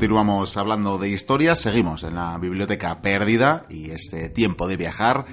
[0.00, 5.26] Continuamos hablando de historia, seguimos en la biblioteca perdida y este tiempo de viajar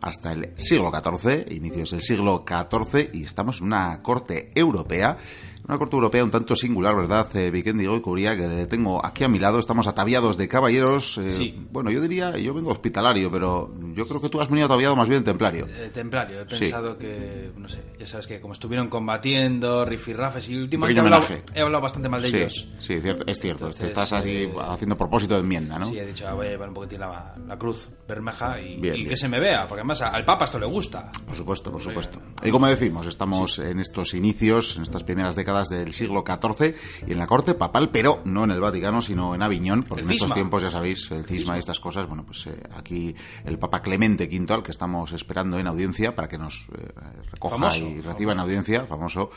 [0.00, 5.18] hasta el siglo XIV, inicios del siglo XIV, y estamos en una corte europea
[5.66, 9.28] una corte europea un tanto singular, ¿verdad, eh, Vikendi Curia, que le tengo aquí a
[9.28, 9.58] mi lado.
[9.58, 11.18] Estamos ataviados de caballeros.
[11.18, 11.66] Eh, Sí.
[11.72, 15.08] Bueno, yo diría, yo vengo hospitalario, pero yo creo que tú has venido ataviado más
[15.08, 15.66] bien templario.
[15.68, 16.60] Eh, templario, he Sí.
[16.64, 21.24] pensado que, no sé, ya sabes que como estuvieron combatiendo, rifirrafes, y últimamente he hablado,
[21.54, 22.68] he hablado bastante mal de sí, ellos.
[22.80, 23.64] sí, cierto, es cierto.
[23.66, 25.86] Entonces, Estás así eh, haciendo propósito de enmienda, ¿no?
[25.86, 28.94] Sí, he dicho, ah, voy a llevar un poquitín la, la cruz bermeja y, Bien,
[28.94, 29.08] y bien.
[29.08, 31.10] que se me vea, porque además al Papa esto le gusta.
[31.26, 32.20] Por supuesto, por supuesto.
[32.42, 36.74] Y como decimos, estamos en estos inicios, en estas primeras décadas del siglo XIV
[37.06, 40.08] y en la corte papal, pero no en el Vaticano, sino en Aviñón, porque El
[40.08, 43.58] en estos tiempos, ya sabéis, el cisma y estas cosas, bueno, pues eh, aquí el
[43.58, 46.88] Papa Clemente V, al que estamos esperando en audiencia para que nos eh,
[47.30, 49.30] recoja Famoso, y reciba en audiencia, famoso,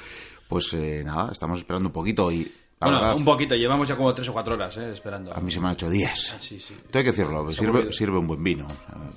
[0.48, 4.14] pues eh, nada, estamos esperando un poquito y bueno, verdad, un poquito, llevamos ya como
[4.14, 5.34] tres o cuatro horas eh, esperando.
[5.36, 6.34] a mí se me han hecho días.
[6.36, 6.76] Ah, sí, sí.
[6.94, 8.68] Hay que decirlo, sirve, sirve un buen vino.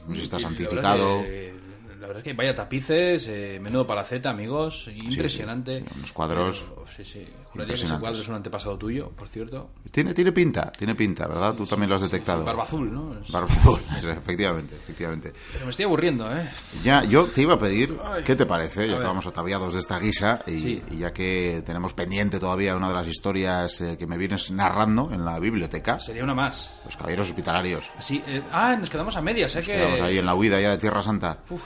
[0.09, 1.21] No sé si está santificado.
[1.21, 1.60] es que-
[2.11, 5.81] verdad es que vaya tapices, eh, menudo palaceta, amigos, impresionante.
[5.81, 7.27] sí, unos cuadros Pero, sí, sí.
[7.53, 9.71] Juraría que ese cuadro es un antepasado tuyo, por cierto.
[9.91, 11.55] Tiene, tiene pinta, tiene pinta, ¿verdad?
[11.55, 12.45] Tú también lo has detectado.
[12.45, 13.19] Barba azul, ¿no?
[13.21, 15.33] Es- Barba azul, efectivamente, efectivamente.
[15.53, 16.49] Pero me estoy aburriendo, ¿eh?
[16.85, 18.89] Ya, yo te iba a pedir, ¿qué te parece?
[18.89, 22.95] Ya que vamos ataviados de esta guisa y, ya que tenemos pendiente todavía una de
[22.95, 26.73] las historias eh, que me vienes narrando en la biblioteca, Sería una más.
[26.85, 27.85] los caballeros hospitalarios.
[27.97, 29.61] Así, eh, ah, nos quedamos a medias, ¿eh?
[29.61, 29.73] Que...
[29.73, 31.39] Quedamos ahí en la huida ya de Tierra Santa.
[31.51, 31.63] Uf,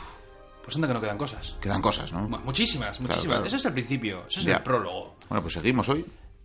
[0.64, 1.56] pues anda que no quedan cosas.
[1.60, 2.28] Quedan cosas, ¿no?
[2.28, 3.26] Mu- Muchísimas, muchísimas.
[3.26, 3.44] claro.
[3.44, 4.56] Eso es el principio, eso es Ya.
[4.56, 5.16] el prólogo.
[5.28, 6.04] Bueno, pues seguimos hoy.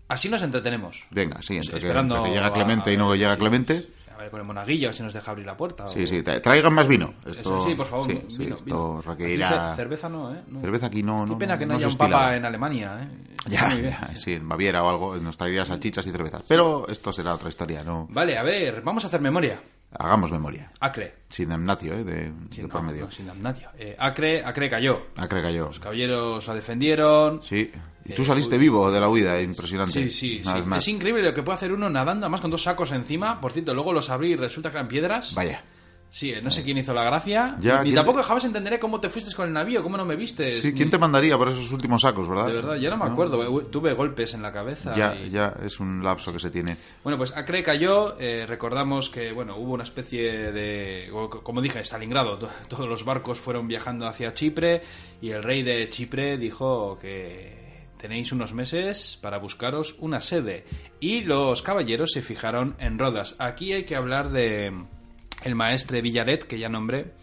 [0.09, 1.05] Así nos entretenemos.
[1.11, 3.89] Venga, sí, entre, que, Esperando entre que llega a- Clemente y no a- llega Clemente.
[4.15, 5.85] A ver, con el monaguillo, si nos deja abrir la puerta.
[5.85, 7.13] o- Sí, sí, tra- traigan más vino.
[7.21, 8.07] Eso, Esto, sí, por favor.
[8.07, 8.55] sí, vino, sí, vino.
[8.57, 9.69] esto requerirá...
[9.69, 10.41] ce- Cerveza no, ¿eh?
[10.47, 10.59] No.
[10.59, 11.37] Cerveza aquí no, Qué no.
[11.37, 13.07] pena que no, haya un papa en Alemania, ¿eh?
[13.49, 16.43] Ya, ya, sí, en Baviera o algo, nos traería salchichas y cervezas.
[16.47, 18.07] Pero esto será otra historia, no.
[18.09, 19.61] Vale, a ver, vamos a hacer memoria.
[19.97, 20.71] Hagamos memoria.
[20.79, 21.15] Acre.
[21.29, 22.03] Sin damnatio, ¿eh?
[22.03, 23.05] De, de Sí, por medio.
[23.05, 23.69] no, sin damnatio.
[23.77, 25.07] Eh, Acre, Acre cayó.
[25.17, 25.65] Acrega yo.
[25.65, 27.41] Los caballeros la defendieron.
[27.43, 27.71] Sí.
[28.05, 29.93] Y tú Eh, saliste vivo de la huida, eh, impresionante.
[29.93, 30.41] Sí, sí.
[30.75, 33.41] Es increíble lo que puede hacer uno nadando, además con dos sacos encima.
[33.41, 35.33] Por cierto, luego los abrí y resulta que eran piedras.
[35.33, 35.63] Vaya.
[36.11, 37.55] Sí, eh, no sé quién hizo la gracia.
[37.59, 40.05] Ya, y ¿quién tampoco te- jamás entenderé cómo te fuiste con el navío, cómo no
[40.05, 40.51] me viste.
[40.59, 42.47] Sí, ¿quién te mandaría por esos últimos sacos, verdad?
[42.47, 43.61] De verdad, ya no me acuerdo.
[43.61, 44.95] eh, Tuve golpes en la cabeza.
[44.97, 46.75] Ya, y- ya, es un lapso que se tiene.
[47.03, 48.19] Bueno, pues Acre cayó.
[48.19, 51.11] eh, recordamos que, bueno, hubo una especie de.
[51.43, 52.39] Como dije, Stalingrado.
[52.39, 54.81] to- Todos los barcos fueron viajando hacia Chipre.
[55.21, 60.65] Y el rey de Chipre dijo que tenéis unos meses para buscaros una sede.
[60.99, 63.35] Y los caballeros se fijaron en Rodas.
[63.37, 64.73] Aquí hay que hablar de.
[65.43, 67.13] El maestre Villaret, que ya nombré.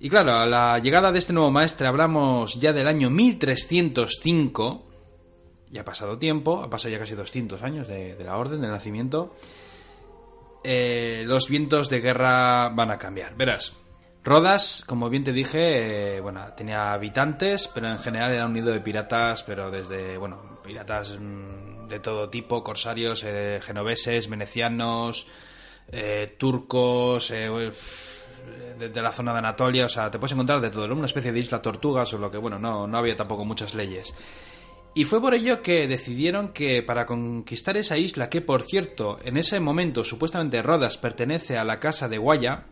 [0.00, 4.86] Y claro, a la llegada de este nuevo maestre hablamos ya del año 1305.
[5.70, 9.34] Ya ha pasado tiempo, ha pasado ya casi 200 años de, la orden, del nacimiento.
[10.64, 13.36] Eh, los vientos de guerra van a cambiar.
[13.36, 13.72] Verás,
[14.28, 18.72] Rodas, como bien te dije, eh, bueno, tenía habitantes, pero en general era un nido
[18.72, 25.26] de piratas, pero desde, bueno, piratas mm, de todo tipo, corsarios, eh, genoveses, venecianos,
[25.90, 27.72] eh, turcos, eh,
[28.78, 31.32] de, de la zona de Anatolia, o sea, te puedes encontrar de todo, una especie
[31.32, 34.14] de isla tortugas, o lo que, bueno, no, no había tampoco muchas leyes.
[34.94, 39.36] Y fue por ello que decidieron que para conquistar esa isla, que por cierto, en
[39.36, 42.64] ese momento supuestamente Rodas pertenece a la casa de Guaya,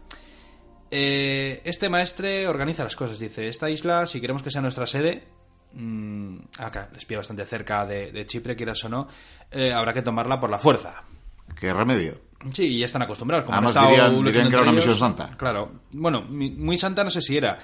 [0.91, 3.19] eh, este maestre organiza las cosas.
[3.19, 5.25] Dice, esta isla, si queremos que sea nuestra sede,
[5.75, 9.09] mm, acá les pilla bastante cerca de, de Chipre, quieras o no,
[9.51, 11.05] eh, habrá que tomarla por la fuerza.
[11.55, 12.21] ¿Qué remedio?
[12.53, 13.45] Sí, y ya están acostumbrados.
[13.47, 14.87] Como Además, han estado dirían- luchando dirían que era entre una ellos.
[14.95, 15.37] misión santa.
[15.37, 15.73] Claro.
[15.93, 17.59] Bueno, muy santa no sé si era.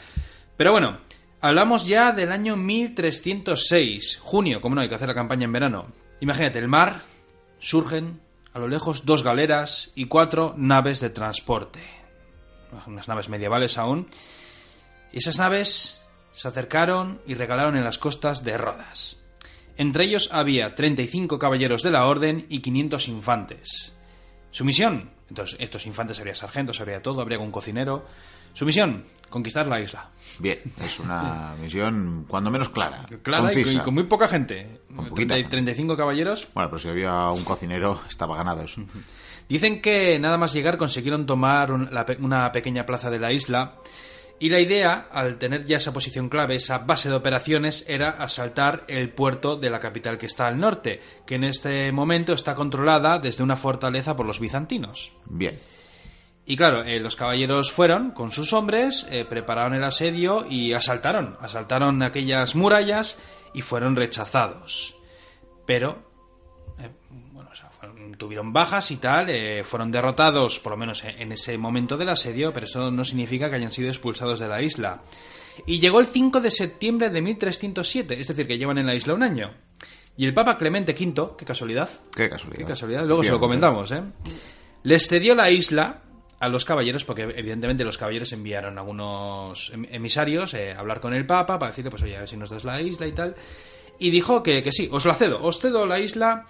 [0.56, 0.98] Pero bueno,
[1.40, 5.86] hablamos ya del año 1306, junio, como no, hay que hacer la campaña en verano.
[6.20, 7.02] Imagínate, el mar,
[7.58, 8.20] surgen
[8.54, 11.80] a lo lejos dos galeras y cuatro naves de transporte.
[12.86, 14.08] Unas naves medievales aún.
[15.12, 16.00] Y esas naves
[16.32, 19.18] se acercaron y regalaron en las costas de Rodas.
[19.82, 23.92] Entre ellos había 35 caballeros de la orden y 500 infantes.
[24.52, 28.06] Su misión, entonces estos infantes habría sargentos, habría todo, habría un cocinero.
[28.52, 30.08] Su misión, conquistar la isla.
[30.38, 33.08] Bien, es una misión cuando menos clara.
[33.24, 33.82] Clara y con, concisa.
[33.82, 34.82] y con muy poca gente.
[34.86, 35.50] Con poquita 30 gente.
[35.50, 36.46] 35 caballeros.
[36.54, 38.82] Bueno, pero si había un cocinero, estaba ganado eso.
[39.48, 43.78] Dicen que nada más llegar consiguieron tomar una pequeña plaza de la isla
[44.42, 48.82] y la idea, al tener ya esa posición clave, esa base de operaciones, era asaltar
[48.88, 53.20] el puerto de la capital que está al norte, que en este momento está controlada
[53.20, 55.12] desde una fortaleza por los bizantinos.
[55.26, 55.56] Bien.
[56.44, 61.36] Y claro, eh, los caballeros fueron con sus hombres, eh, prepararon el asedio y asaltaron.
[61.38, 63.18] Asaltaron aquellas murallas
[63.54, 64.96] y fueron rechazados.
[65.66, 66.11] Pero
[68.16, 72.52] tuvieron bajas y tal, eh, fueron derrotados, por lo menos en, ese momento del asedio,
[72.52, 75.02] pero eso no significa que hayan sido expulsados de la isla.
[75.66, 79.14] Y llegó el 5 de septiembre de 1307, es decir, que llevan en la isla
[79.14, 79.52] un año.
[80.16, 82.58] Y el Papa Clemente V, qué casualidad, Qué casualidad.
[82.58, 84.02] qué casualidad, luego se lo comentamos, ¿eh?
[84.82, 86.02] Les cedió la isla
[86.40, 91.14] a los caballeros, porque evidentemente los caballeros enviaron algunos em- emisarios eh, a hablar con
[91.14, 93.36] el Papa para decirle, pues oye, a ver si nos das la isla y tal.
[94.00, 96.46] Y dijo que, que sí, os la cedo, os cedo la isla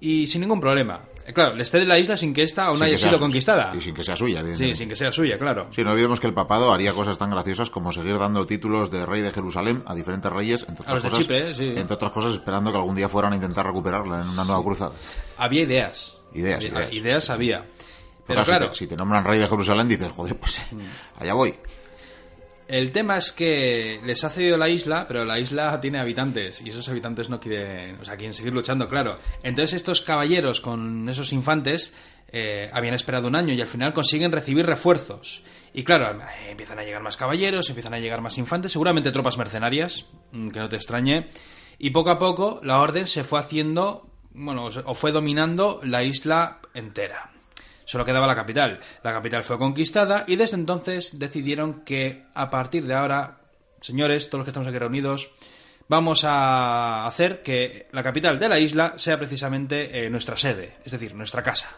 [0.00, 1.02] y sin ningún problema.
[1.26, 3.74] Eh, claro, les cede la isla sin que ésta aún Sin haya sea- sido conquistada.
[3.76, 5.68] Y sin que sea suya, Sí, sin que sea suya, claro.
[5.72, 9.04] Sí, no olvidemos que el papado haría cosas tan graciosas como seguir dando títulos de
[9.04, 11.74] rey de Jerusalén a diferentes reyes, entre otras, A los de cosas, Chipre, sí.
[11.76, 14.92] entre otras cosas esperando que algún día fueran a intentar recuperarla en una nueva cruzada.
[15.38, 16.16] Había ideas.
[16.32, 17.30] Ideas, Había- ideas.
[17.30, 17.66] había.
[18.26, 18.68] Pero claro, Mm.
[18.68, 20.60] si, te, si te nombran rey de Jerusalén dices, joder, pues
[21.18, 21.54] allá voy.
[22.68, 26.70] El tema es que les ha cedido la isla, pero la isla tiene habitantes y
[26.70, 29.14] esos habitantes no quieren, o sea, quieren seguir luchando, claro.
[29.44, 31.92] Entonces estos caballeros con esos infantes
[32.32, 35.44] eh, habían esperado un año y al final consiguen recibir refuerzos.
[35.72, 39.38] Y claro, eh, empiezan a llegar más caballeros, empiezan a llegar más infantes, seguramente tropas
[39.38, 41.28] mercenarias, mm, que no te extrañe.
[41.78, 46.58] Y poco a poco la orden se fue haciendo, bueno, o fue dominando la isla
[46.74, 47.35] entera.
[47.86, 48.78] Solo quedaba la capital.
[49.02, 53.38] La capital fue conquistada y desde entonces decidieron que a partir de ahora,
[53.80, 55.30] señores, todos los que estamos aquí reunidos,
[55.88, 60.92] vamos a hacer que la capital de la isla sea precisamente eh, nuestra sede, es
[60.92, 61.76] decir, nuestra casa.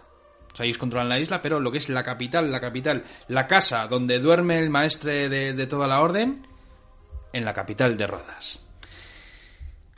[0.53, 3.47] O sea, ellos controlan la isla, pero lo que es la capital, la capital, la
[3.47, 6.45] casa donde duerme el maestre de, de toda la orden,
[7.33, 8.65] en la capital de Rodas.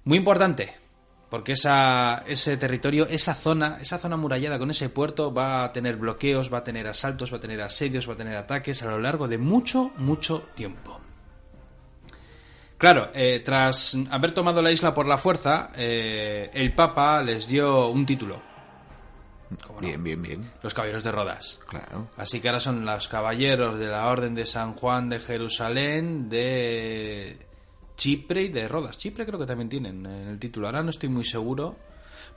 [0.05, 0.75] Muy importante,
[1.31, 5.97] porque esa, ese territorio, esa zona, esa zona amurallada con ese puerto va a tener
[5.97, 8.99] bloqueos, va a tener asaltos, va a tener asedios, va a tener ataques a lo
[8.99, 11.01] largo de mucho, mucho tiempo.
[12.77, 17.89] Claro, eh, tras haber tomado la isla por la fuerza, eh, el Papa les dio
[17.89, 18.43] un título.
[19.81, 20.51] Bien, bien, bien.
[20.63, 21.61] Los caballeros de Rodas.
[21.69, 22.09] Claro.
[22.17, 27.50] Así que ahora son los caballeros de la Orden de San Juan de Jerusalén, de
[28.01, 28.97] Chipre y de Rodas.
[28.97, 30.67] Chipre creo que también tienen en el título.
[30.67, 31.77] Ahora no estoy muy seguro.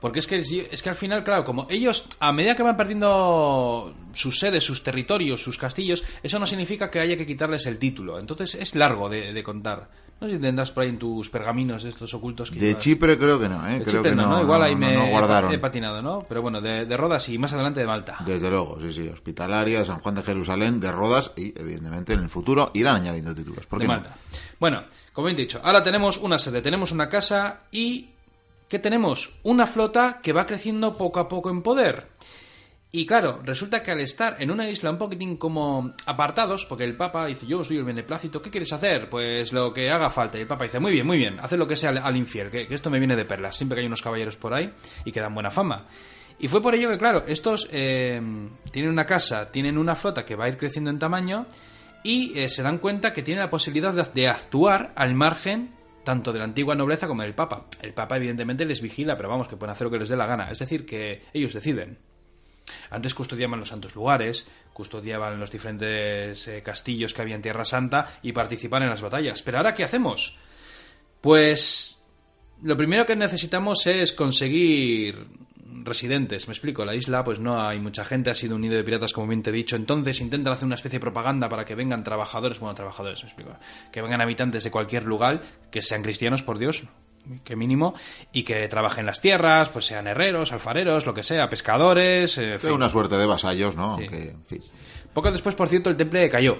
[0.01, 0.35] Porque es que,
[0.69, 4.83] es que al final, claro, como ellos, a medida que van perdiendo sus sedes, sus
[4.83, 8.19] territorios, sus castillos, eso no significa que haya que quitarles el título.
[8.19, 9.89] Entonces es largo de, de contar.
[10.23, 12.81] No sé si tendrás por ahí en tus pergaminos de estos ocultos que De llevas.
[12.81, 13.79] Chipre creo que no, ¿eh?
[13.79, 14.41] De creo Chipre que no, no.
[14.41, 15.51] Igual ahí no, me no guardaron.
[15.51, 16.25] he patinado, ¿no?
[16.29, 18.19] Pero bueno, de, de Rodas y más adelante de Malta.
[18.25, 19.09] Desde luego, sí, sí.
[19.09, 23.65] Hospitalaria, San Juan de Jerusalén, de Rodas y, evidentemente, en el futuro irán añadiendo títulos.
[23.65, 23.87] ¿Por de qué?
[23.89, 24.15] Malta.
[24.61, 28.07] Bueno, como he dicho, ahora tenemos una sede, tenemos una casa y
[28.69, 29.29] ¿qué tenemos?
[29.43, 32.07] Una flota que va creciendo poco a poco en poder.
[32.95, 36.95] Y claro, resulta que al estar en una isla un poquitín como apartados, porque el
[36.95, 39.09] Papa dice, yo soy el beneplácito, ¿qué quieres hacer?
[39.09, 40.37] Pues lo que haga falta.
[40.37, 42.67] Y el Papa dice, muy bien, muy bien, haz lo que sea al, infiel, que,
[42.67, 44.71] que esto me viene de perlas, siempre que hay unos caballeros por ahí
[45.05, 45.87] y que dan buena fama.
[46.37, 48.21] Y fue por ello que, claro, estos eh,
[48.69, 51.47] tienen una casa, tienen una flota que va a ir creciendo en tamaño
[52.03, 55.71] y eh, se dan cuenta que tienen la posibilidad de, de actuar al margen
[56.03, 57.65] tanto de la antigua nobleza como del Papa.
[57.81, 60.27] El Papa evidentemente les vigila, pero vamos, que pueden hacer lo que les dé la
[60.27, 60.51] gana.
[60.51, 62.12] Es decir, que ellos deciden.
[62.89, 68.19] Antes custodiaban los santos lugares, custodiaban los diferentes eh, castillos que había en Tierra Santa
[68.21, 69.41] y participaban en las batallas.
[69.41, 70.37] Pero ahora, ¿qué hacemos?
[71.21, 72.01] Pues
[72.61, 75.27] lo primero que necesitamos es conseguir
[75.83, 76.47] residentes.
[76.47, 79.13] Me explico, la isla pues no hay mucha gente, ha sido un nido de piratas
[79.13, 82.03] como bien te he dicho, entonces intentan hacer una especie de propaganda para que vengan
[82.03, 83.57] trabajadores, bueno, trabajadores, me explico,
[83.91, 85.41] que vengan habitantes de cualquier lugar,
[85.71, 86.83] que sean cristianos, por Dios,
[87.43, 87.93] que mínimo,
[88.31, 92.71] y que trabajen las tierras, pues sean herreros, alfareros, lo que sea, pescadores, eh, fin.
[92.71, 93.93] una suerte de vasallos, ¿no?
[93.93, 94.61] Aunque, en fin.
[95.13, 96.57] Poco después, por cierto, el temple cayó.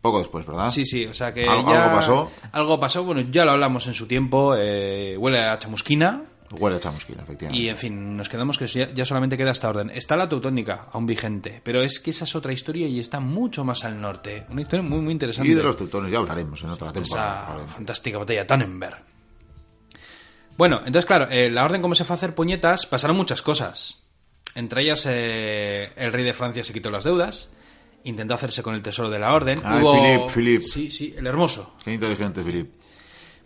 [0.00, 0.70] Poco después, ¿verdad?
[0.70, 2.30] Sí, sí, o sea que ¿Algo- ya- algo pasó?
[2.52, 6.80] Algo pasó, bueno, ya lo hablamos en su tiempo, eh, huele a chamusquina, Huele a
[6.80, 7.62] chamusquina, efectivamente.
[7.62, 9.90] Y en fin, nos quedamos que ya, ya solamente queda esta orden.
[9.90, 13.66] Está la teutónica, aún vigente, pero es que esa es otra historia y está mucho
[13.66, 14.46] más al norte.
[14.48, 15.50] Una historia muy, muy interesante.
[15.50, 17.56] Y de los teutones ya hablaremos en otra temporada.
[17.64, 18.96] Esa fantástica batalla Tannenberg.
[20.58, 24.02] Bueno, entonces, claro, eh, la orden como se fue a hacer puñetas, pasaron muchas cosas.
[24.54, 27.48] Entre ellas, eh, el rey de Francia se quitó las deudas,
[28.04, 29.58] intentó hacerse con el tesoro de la orden.
[29.64, 29.94] Ay, Hubo...
[29.94, 30.62] Philip, Philip.
[30.62, 31.74] Sí, sí, el hermoso.
[31.84, 32.72] Qué inteligente, Filip.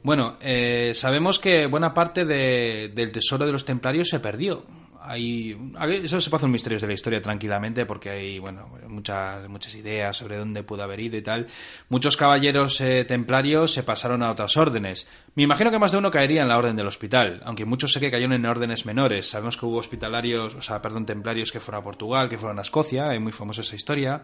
[0.03, 4.65] Bueno, eh, sabemos que buena parte de- del tesoro de los templarios se perdió.
[5.05, 5.57] Hay,
[6.03, 9.75] eso se puede hacer un misterio de la historia tranquilamente porque hay bueno muchas muchas
[9.75, 11.47] ideas sobre dónde pudo haber ido y tal.
[11.89, 15.09] Muchos caballeros eh, templarios se pasaron a otras órdenes.
[15.35, 18.01] Me imagino que más de uno caería en la orden del hospital, aunque muchos sé
[18.01, 19.29] que cayeron en órdenes menores.
[19.29, 22.63] Sabemos que hubo hospitalarios, o sea, perdón, templarios que fueron a Portugal, que fueron a
[22.63, 24.23] Escocia, es muy famosa esa historia.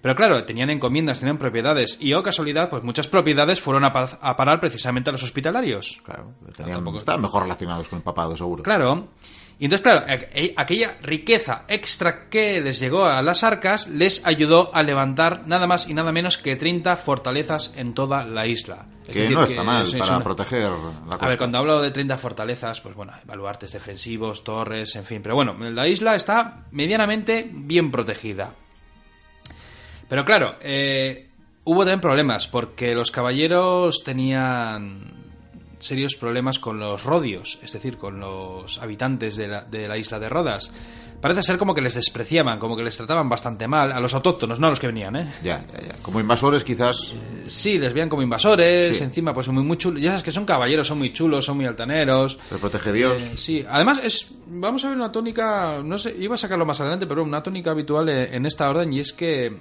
[0.00, 4.18] Pero claro, tenían encomiendas, tenían propiedades, y, oh casualidad, pues muchas propiedades fueron a, par-
[4.20, 6.00] a parar precisamente a los hospitalarios.
[6.04, 8.62] Claro, tenían, tampoco- estaban mejor relacionados con el papado, seguro.
[8.62, 9.08] Claro.
[9.56, 14.74] Y entonces, claro, aqu- aquella riqueza extra que les llegó a las arcas les ayudó
[14.74, 18.86] a levantar nada más y nada menos que 30 fortalezas en toda la isla.
[19.06, 20.76] Es Que decir, no que está mal es- es para una- proteger la
[21.12, 21.24] costa.
[21.24, 25.22] A ver, cuando hablo de 30 fortalezas, pues bueno, baluartes defensivos, torres, en fin.
[25.22, 28.54] Pero bueno, la isla está medianamente bien protegida.
[30.14, 31.26] Pero claro, eh,
[31.64, 35.12] hubo también problemas, porque los caballeros tenían
[35.80, 40.20] serios problemas con los rodios, es decir, con los habitantes de la, de la isla
[40.20, 40.70] de Rodas.
[41.20, 44.60] Parece ser como que les despreciaban, como que les trataban bastante mal, a los autóctonos,
[44.60, 45.32] no a los que venían, ¿eh?
[45.42, 45.94] Ya, ya, ya.
[46.02, 47.14] Como invasores, quizás.
[47.48, 49.04] Sí, les veían como invasores, Sí.
[49.04, 50.02] encima pues muy, muy chulos.
[50.02, 52.38] Ya sabes que son caballeros, son muy chulos, son muy altaneros.
[52.46, 53.22] Se protege Dios.
[53.22, 56.80] Eh, sí, además es vamos a ver una tónica, no sé, iba a sacarlo más
[56.82, 59.52] adelante, pero una tónica habitual en en esta orden y es que eh,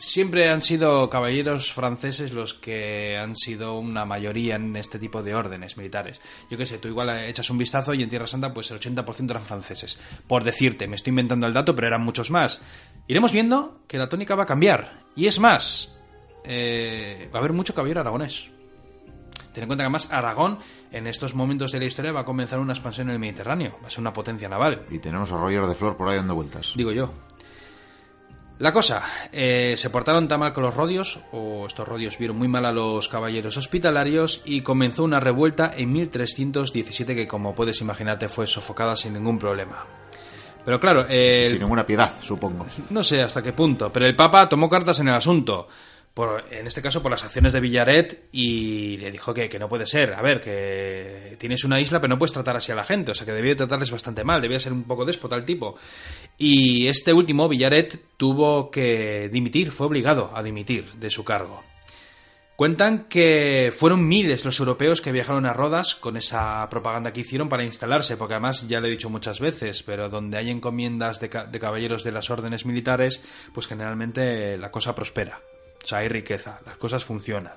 [0.00, 5.34] siempre han sido caballeros franceses los que han sido una mayoría en este tipo de
[5.34, 6.20] órdenes militares.
[6.50, 9.30] Yo qué sé, tú igual echas un vistazo y en Tierra Santa pues el 80%
[9.30, 9.98] eran franceses.
[10.26, 12.60] Por decirte, me estoy inventando el dato, pero eran muchos más.
[13.06, 15.04] Iremos viendo que la tónica va a cambiar.
[15.14, 15.94] Y es más,
[16.44, 18.50] eh, va a haber mucho caballero aragonés.
[19.52, 20.58] Ten en cuenta que además Aragón
[20.92, 23.76] en estos momentos de la historia va a comenzar una expansión en el Mediterráneo.
[23.82, 26.34] Va a ser una potencia naval, Y tenemos a Roger de Flor por ahí dando
[26.34, 26.72] vueltas.
[26.76, 27.12] digo yo.
[28.60, 29.02] La cosa,
[29.32, 32.72] eh, se portaron tan mal con los rodios, o estos rodios vieron muy mal a
[32.72, 38.96] los caballeros hospitalarios, y comenzó una revuelta en 1317 que, como puedes imaginarte, fue sofocada
[38.96, 39.86] sin ningún problema.
[40.62, 42.66] Pero claro, eh, Sin ninguna piedad, supongo.
[42.90, 45.66] no sé hasta qué punto, pero el Papa tomó cartas en el asunto.
[46.50, 49.86] En este caso por las acciones de Villaret y le dijo que, que no puede
[49.86, 50.12] ser.
[50.12, 53.12] A ver, que tienes una isla pero no puedes tratar así a la gente.
[53.12, 55.76] O sea que debía tratarles bastante mal, debía ser un poco déspota el tipo.
[56.36, 61.62] Y este último, Villaret, tuvo que dimitir, fue obligado a dimitir de su cargo.
[62.56, 67.48] Cuentan que fueron miles los europeos que viajaron a Rodas con esa propaganda que hicieron
[67.48, 71.30] para instalarse, porque además ya lo he dicho muchas veces, pero donde hay encomiendas de,
[71.30, 73.22] ca- de caballeros de las órdenes militares,
[73.54, 75.40] pues generalmente la cosa prospera.
[75.82, 77.54] O sea, hay riqueza, las cosas funcionan.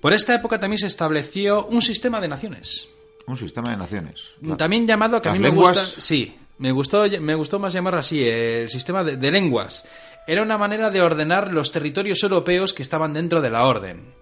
[0.00, 2.88] Por esta época también se estableció un sistema de naciones.
[3.26, 4.28] Un sistema de naciones.
[4.56, 5.84] También llamado, que a mí me gusta.
[5.84, 9.86] Sí, me gustó, me gustó más llamarlo así, el sistema de, de lenguas.
[10.26, 14.14] Era una manera de ordenar los territorios europeos que estaban dentro de la orden.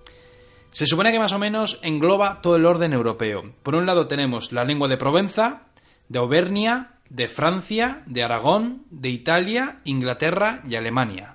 [0.70, 3.54] Se supone que más o menos engloba todo el orden europeo.
[3.62, 5.62] Por un lado tenemos la lengua de Provenza,
[6.08, 11.33] de Auvernia, de Francia, de Aragón, de Italia, Inglaterra y Alemania.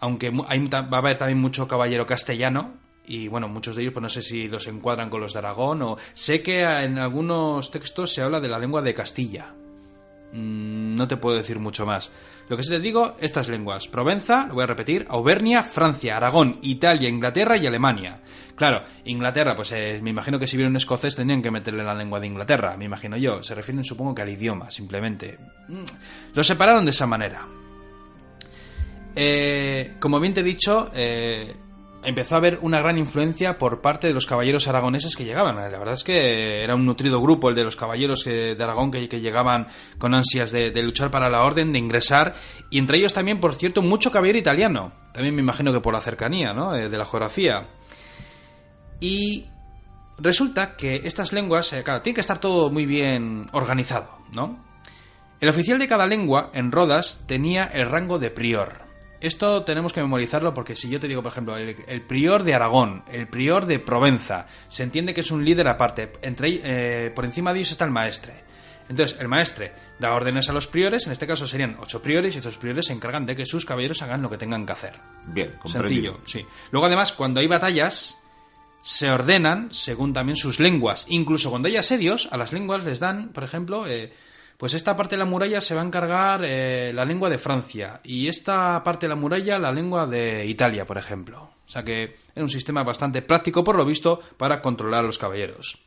[0.00, 2.74] Aunque hay, va a haber también mucho caballero castellano,
[3.06, 5.82] y bueno, muchos de ellos pues no sé si los encuadran con los de Aragón,
[5.82, 9.54] o sé que en algunos textos se habla de la lengua de Castilla.
[10.32, 12.10] Mm, No te puedo decir mucho más.
[12.48, 13.88] Lo que sí te digo, estas lenguas.
[13.88, 18.20] Provenza, lo voy a repetir, Auvernia, Francia, Aragón, Italia, Inglaterra y Alemania.
[18.56, 21.94] Claro, Inglaterra, pues eh, me imagino que si viera un escocés tendrían que meterle la
[21.94, 23.42] lengua de Inglaterra, me imagino yo.
[23.42, 25.38] Se refieren supongo que al idioma, simplemente.
[25.68, 25.84] Mm,
[26.34, 27.46] Lo separaron de esa manera.
[29.20, 31.56] Eh, como bien te he dicho, eh,
[32.04, 35.56] empezó a haber una gran influencia por parte de los caballeros aragoneses que llegaban.
[35.56, 38.92] La verdad es que era un nutrido grupo el de los caballeros que- de Aragón
[38.92, 39.66] que, llegaban
[39.98, 42.34] con ansias de, luchar para la orden, de ingresar,
[42.70, 44.92] y entre ellos también, por cierto, mucho caballero italiano.
[45.12, 46.76] También me imagino que por la cercanía, ¿no?
[46.76, 47.66] Eh, de la geografía.
[49.00, 49.46] Y
[50.16, 54.64] resulta que estas lenguas, eh, claro, tiene que estar todo muy bien organizado, ¿no?
[55.40, 58.86] El oficial de cada lengua en Rodas tenía el rango de prior.
[59.20, 62.54] Esto tenemos que memorizarlo porque si yo te digo, por ejemplo, el, el prior de
[62.54, 66.12] Aragón, el prior de Provenza, se entiende que es un líder aparte.
[66.22, 68.34] Entre, eh, por encima de ellos está el maestre.
[68.88, 72.38] Entonces, el maestre da órdenes a los priores, en este caso serían ocho priores, y
[72.38, 74.94] estos priores se encargan de que sus caballeros hagan lo que tengan que hacer.
[75.26, 76.14] Bien, comprendido.
[76.14, 76.46] Sencillo, sí.
[76.70, 78.18] Luego, además, cuando hay batallas,
[78.80, 81.06] se ordenan según también sus lenguas.
[81.08, 84.12] Incluso cuando hay asedios, a las lenguas les dan, por ejemplo, eh,
[84.58, 88.00] pues esta parte de la muralla se va a encargar eh, la lengua de Francia
[88.02, 91.50] y esta parte de la muralla la lengua de Italia, por ejemplo.
[91.66, 95.18] O sea que era un sistema bastante práctico, por lo visto, para controlar a los
[95.18, 95.78] caballeros.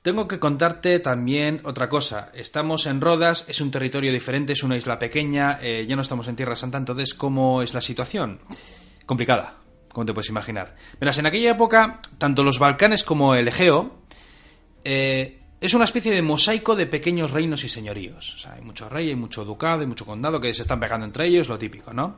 [0.00, 2.30] Tengo que contarte también otra cosa.
[2.32, 6.28] Estamos en Rodas, es un territorio diferente, es una isla pequeña, eh, ya no estamos
[6.28, 8.40] en Tierra Santa, entonces, ¿cómo es la situación?
[9.04, 9.56] Complicada,
[9.92, 10.74] como te puedes imaginar.
[10.98, 14.00] Verás, en aquella época, tanto los Balcanes como el Egeo
[14.84, 18.34] eh, es una especie de mosaico de pequeños reinos y señoríos.
[18.34, 21.04] O sea, hay mucho rey, hay mucho ducado, hay mucho condado que se están pegando
[21.06, 22.16] entre ellos, lo típico, ¿no?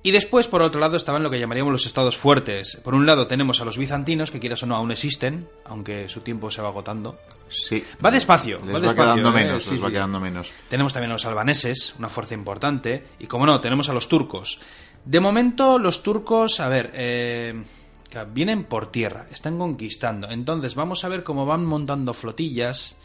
[0.00, 2.80] Y después, por otro lado, estaban lo que llamaríamos los estados fuertes.
[2.84, 6.20] Por un lado tenemos a los bizantinos, que quieras o no aún existen, aunque su
[6.20, 7.18] tiempo se va agotando.
[7.48, 7.84] Sí.
[8.02, 9.44] Va despacio, Les va va, despacio, quedando ¿eh?
[9.44, 9.92] menos, Sí, les va sí.
[9.92, 10.50] quedando menos.
[10.68, 13.04] Tenemos también a los albaneses, una fuerza importante.
[13.18, 14.60] Y como no, tenemos a los turcos.
[15.04, 17.60] De momento, los turcos, a ver, eh,
[18.10, 20.30] que vienen por tierra, están conquistando.
[20.30, 22.96] Entonces, vamos a ver cómo van montando flotillas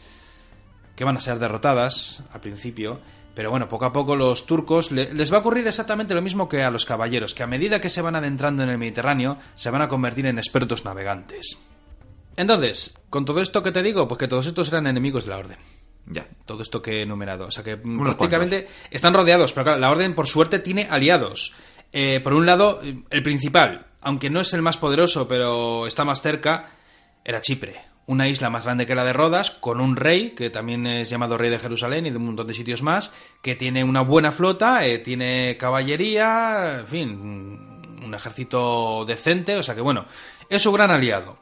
[0.96, 3.00] que van a ser derrotadas al principio.
[3.34, 6.48] Pero bueno, poco a poco los turcos le- les va a ocurrir exactamente lo mismo
[6.48, 9.70] que a los caballeros, que a medida que se van adentrando en el Mediterráneo, se
[9.70, 11.58] van a convertir en expertos navegantes.
[12.36, 15.38] Entonces, con todo esto que te digo, pues que todos estos eran enemigos de la
[15.38, 15.58] orden
[16.06, 16.26] Ya.
[16.46, 17.46] todo esto que he enumerado.
[17.46, 21.52] O sea que Unos prácticamente están rodeados, pero claro, la Orden por suerte tiene aliados.
[21.92, 26.22] Eh, por un lado, el principal, aunque no es el más poderoso, pero está más
[26.22, 26.70] cerca,
[27.24, 27.80] era Chipre.
[28.06, 31.38] Una isla más grande que la de Rodas, con un rey, que también es llamado
[31.38, 34.84] rey de Jerusalén y de un montón de sitios más, que tiene una buena flota,
[34.86, 37.10] eh, tiene caballería, en fin,
[38.04, 40.04] un ejército decente, o sea que bueno,
[40.50, 41.38] es su gran aliado.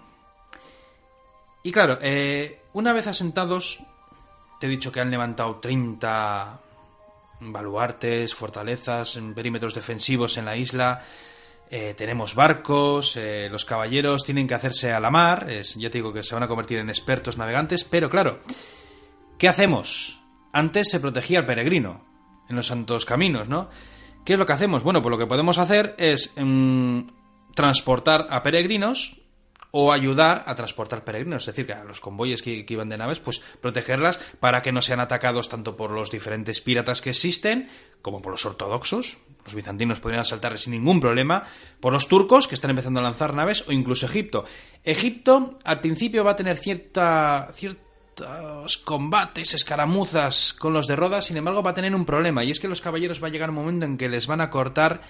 [1.64, 3.80] Y claro, eh, una vez asentados,
[4.60, 6.60] te he dicho que han levantado 30
[7.40, 11.02] baluartes, fortalezas, perímetros defensivos en la isla.
[11.74, 15.46] Eh, tenemos barcos, eh, los caballeros tienen que hacerse a la mar.
[15.48, 18.40] ya te digo que se van a convertir en expertos navegantes, pero claro,
[19.38, 20.20] ¿qué hacemos?
[20.52, 22.04] Antes se protegía al peregrino
[22.50, 23.70] en los santos caminos, ¿no?
[24.22, 24.82] ¿Qué es lo que hacemos?
[24.82, 27.04] Bueno, pues lo que podemos hacer es mm,
[27.54, 29.22] transportar a peregrinos
[29.70, 32.98] o ayudar a transportar peregrinos, es decir, que a los convoyes que, que iban de
[32.98, 37.70] naves, pues protegerlas para que no sean atacados tanto por los diferentes piratas que existen,
[38.02, 41.44] como por los ortodoxos, los bizantinos podrían asaltar sin ningún problema,
[41.80, 44.44] por los turcos que están empezando a lanzar naves, o incluso Egipto.
[44.84, 51.36] Egipto al principio va a tener cierta, ciertos combates, escaramuzas con los de Rodas, sin
[51.36, 53.56] embargo va a tener un problema, y es que los caballeros va a llegar un
[53.56, 55.02] momento en que les van a cortar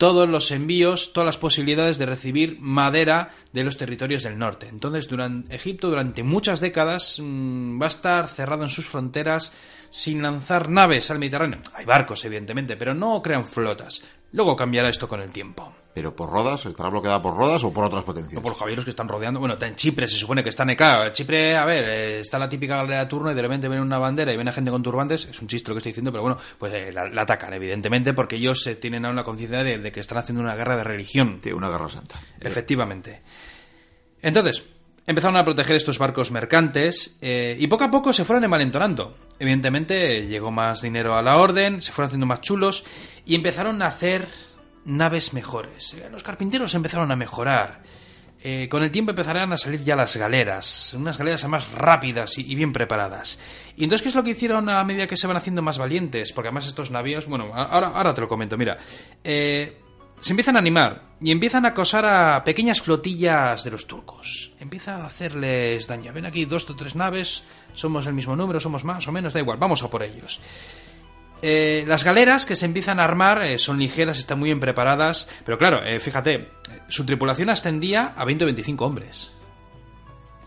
[0.00, 4.66] todos los envíos, todas las posibilidades de recibir madera de los territorios del norte.
[4.66, 5.10] Entonces,
[5.50, 9.52] Egipto durante muchas décadas mm, va a estar cerrado en sus fronteras
[9.90, 11.60] sin lanzar naves al Mediterráneo.
[11.74, 14.02] Hay barcos, evidentemente, pero no crean flotas.
[14.32, 15.70] Luego cambiará esto con el tiempo.
[15.92, 18.38] Pero por Rodas, ¿estará bloqueada por Rodas o por otras potencias?
[18.38, 19.40] O por los caballeros que están rodeando.
[19.40, 20.72] Bueno, en Chipre se supone que están.
[20.76, 23.82] Claro, Chipre, a ver, eh, está la típica galera de turno y de repente viene
[23.82, 25.26] una bandera y viene gente con turbantes.
[25.26, 28.14] Es un chiste lo que estoy diciendo, pero bueno, pues eh, la, la atacan, evidentemente,
[28.14, 30.84] porque ellos eh, tienen aún la conciencia de, de que están haciendo una guerra de
[30.84, 31.40] religión.
[31.42, 32.20] Sí, una guerra santa.
[32.40, 33.22] Efectivamente.
[34.22, 34.62] Entonces,
[35.06, 39.16] empezaron a proteger estos barcos mercantes eh, y poco a poco se fueron envalentonando.
[39.38, 42.84] Evidentemente llegó más dinero a la orden, se fueron haciendo más chulos
[43.24, 44.28] y empezaron a hacer
[44.84, 45.94] naves mejores.
[45.94, 47.82] Eh, Los carpinteros empezaron a mejorar.
[48.42, 52.54] Eh, con el tiempo empezarán a salir ya las galeras, unas galeras más rápidas y,
[52.54, 53.38] bien preparadas.
[53.76, 56.32] Y entonces, ¿qué es lo que hicieron a medida que se van haciendo más valientes?
[56.32, 58.78] Porque además estos navíos, bueno, ahora, ahora te lo comento, mira.
[59.22, 59.76] Eh,
[60.20, 64.52] se empiezan a animar y empiezan a acosar a pequeñas flotillas de los turcos.
[64.58, 66.12] Empieza a hacerles daño.
[66.12, 67.42] Ven aquí dos o tres naves,
[67.74, 70.40] somos el mismo número, somos más o menos, da igual, vamos a por ellos.
[71.42, 75.26] Eh, las galeras que se empiezan a armar eh, son ligeras, están muy bien preparadas,
[75.44, 76.50] pero claro, eh, fíjate,
[76.88, 79.32] su tripulación ascendía a 20 o 25 hombres.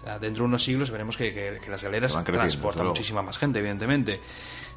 [0.02, 3.38] O sea, dentro de unos siglos veremos que, que- que las galeras transportan muchísima más
[3.38, 4.20] gente, evidentemente.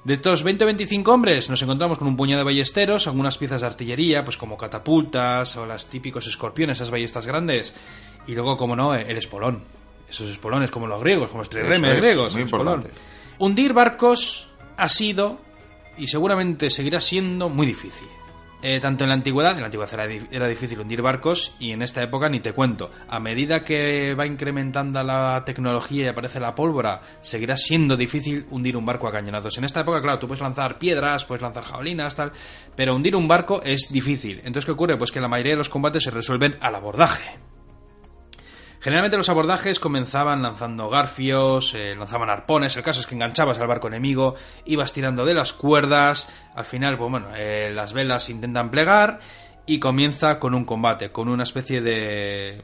[0.05, 3.61] De estos 20 o 25 hombres nos encontramos con un puñado de ballesteros, algunas piezas
[3.61, 7.74] de artillería, pues como catapultas o las típicos escorpiones, esas ballestas grandes,
[8.29, 9.64] y luego, como no, el espolón.
[10.09, 12.33] Esos espolones como los griegos, como los triremes es, griegos.
[12.35, 12.74] muy espolón.
[12.74, 13.00] importante.
[13.38, 15.40] Hundir barcos ha sido
[15.98, 18.09] y seguramente seguirá siendo muy difícil.
[18.62, 21.72] Eh, tanto en la antigüedad, en la antigüedad era, di- era difícil hundir barcos y
[21.72, 22.90] en esta época ni te cuento.
[23.06, 28.76] A medida que va incrementando la tecnología y aparece la pólvora, seguirá siendo difícil hundir
[28.76, 29.56] un barco a cañonazos.
[29.59, 32.32] En esta época, claro, tú puedes lanzar piedras, puedes lanzar jabalinas, tal,
[32.74, 34.38] pero hundir un barco es difícil.
[34.38, 34.96] Entonces, ¿qué ocurre?
[34.96, 37.38] Pues que la mayoría de los combates se resuelven al abordaje.
[38.81, 43.67] Generalmente los abordajes comenzaban lanzando garfios, eh, lanzaban arpones, el caso es que enganchabas al
[43.67, 44.35] barco enemigo,
[44.65, 49.19] ibas tirando de las cuerdas, al final, pues bueno, eh, las velas intentan plegar
[49.67, 52.62] y comienza con un combate, con una especie de,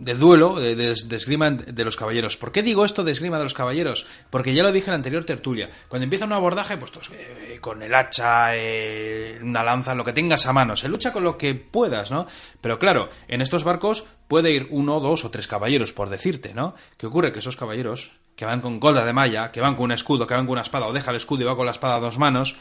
[0.00, 2.36] de duelo, de, de- de esgrima de los caballeros.
[2.36, 4.06] ¿Por qué digo esto de esgrima de los caballeros?
[4.30, 5.68] Porque ya lo dije en la anterior tertulia.
[5.88, 10.12] Cuando empieza un abordaje, pues todos, eh, con el hacha, eh, una lanza, lo que
[10.12, 10.74] tengas a mano.
[10.76, 12.26] Se lucha con lo que puedas, ¿no?
[12.60, 16.74] Pero claro, en estos barcos puede ir uno, dos o tres caballeros, por decirte, ¿no?
[16.96, 17.32] ¿Qué ocurre?
[17.32, 20.34] Que esos caballeros, que van con colda de malla, que van con un escudo, que
[20.34, 22.16] van con una espada, o deja el escudo y va con la espada a dos
[22.18, 22.56] manos,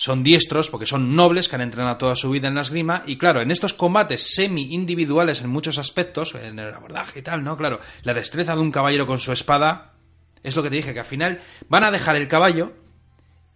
[0.00, 3.16] son diestros porque son nobles que han entrenado toda su vida en la esgrima y
[3.16, 7.56] claro, en estos combates semi individuales en muchos aspectos, en el abordaje y tal, ¿no?
[7.56, 9.94] Claro, la destreza de un caballero con su espada
[10.44, 12.74] es lo que te dije, que al final van a dejar el caballo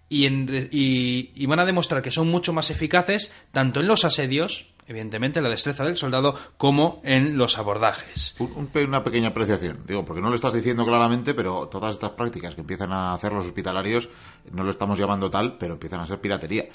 [0.08, 5.40] y- y van a demostrar que son mucho más eficaces tanto en los asedios, evidentemente
[5.40, 8.34] la destreza del soldado, como en los abordajes.
[8.38, 12.10] Un- un una pequeña apreciación, digo, porque no lo estás diciendo claramente, pero todas estas
[12.10, 14.08] prácticas que empiezan a hacer los hospitalarios,
[14.52, 16.66] no lo estamos llamando tal, pero empiezan a ser piratería.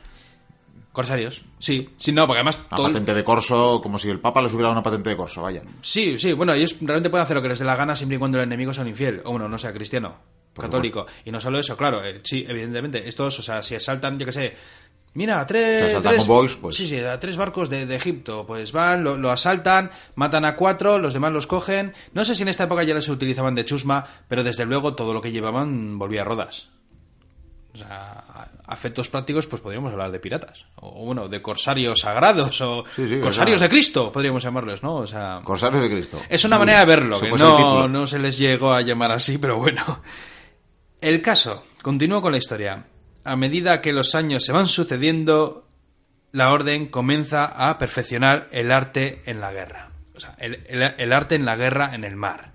[0.91, 4.41] Corsarios, sí, sí, no, porque además Una todo patente de corso, como si el Papa
[4.41, 5.61] les hubiera dado una patente de corso, vaya.
[5.81, 8.19] Sí, sí, bueno, ellos realmente pueden hacer lo que les dé la gana siempre y
[8.19, 10.15] cuando el enemigo sea un infiel, o bueno, no sea cristiano,
[10.53, 11.05] Por católico.
[11.23, 14.31] Y no solo eso, claro, eh, sí, evidentemente, estos, o sea, si asaltan, yo qué
[14.31, 14.53] sé,
[15.13, 15.81] mira, a tres...
[16.09, 16.27] tres- pues-
[16.75, 20.55] Sí, sí, a tres barcos de, de Egipto, pues van, lo, lo asaltan, matan a
[20.55, 21.93] cuatro, los demás los cogen.
[22.13, 25.13] No sé si en esta época ya les utilizaban de chusma, pero desde luego todo
[25.13, 26.69] lo que llevaban volvía a rodas.
[27.73, 30.65] O sea, a efectos prácticos, pues podríamos hablar de piratas.
[30.77, 34.81] O bueno, de corsarios sagrados, o Sí, sí, corsarios o sea- de Cristo, podríamos llamarlos,
[34.81, 34.95] ¿no?
[34.95, 35.41] O sea...
[35.43, 36.19] Corsarios de Cristo.
[36.27, 37.29] Es una manera de verlo, que
[37.61, 40.01] no, no se les llegó a llamar así, pero bueno.
[41.01, 42.83] El caso, continúo con la historia.
[43.27, 45.67] A medida que los años se van sucediendo,
[46.31, 49.91] la orden comienza a perfeccionar el arte en la guerra.
[50.15, 52.53] O sea, el, arte en la guerra en el mar.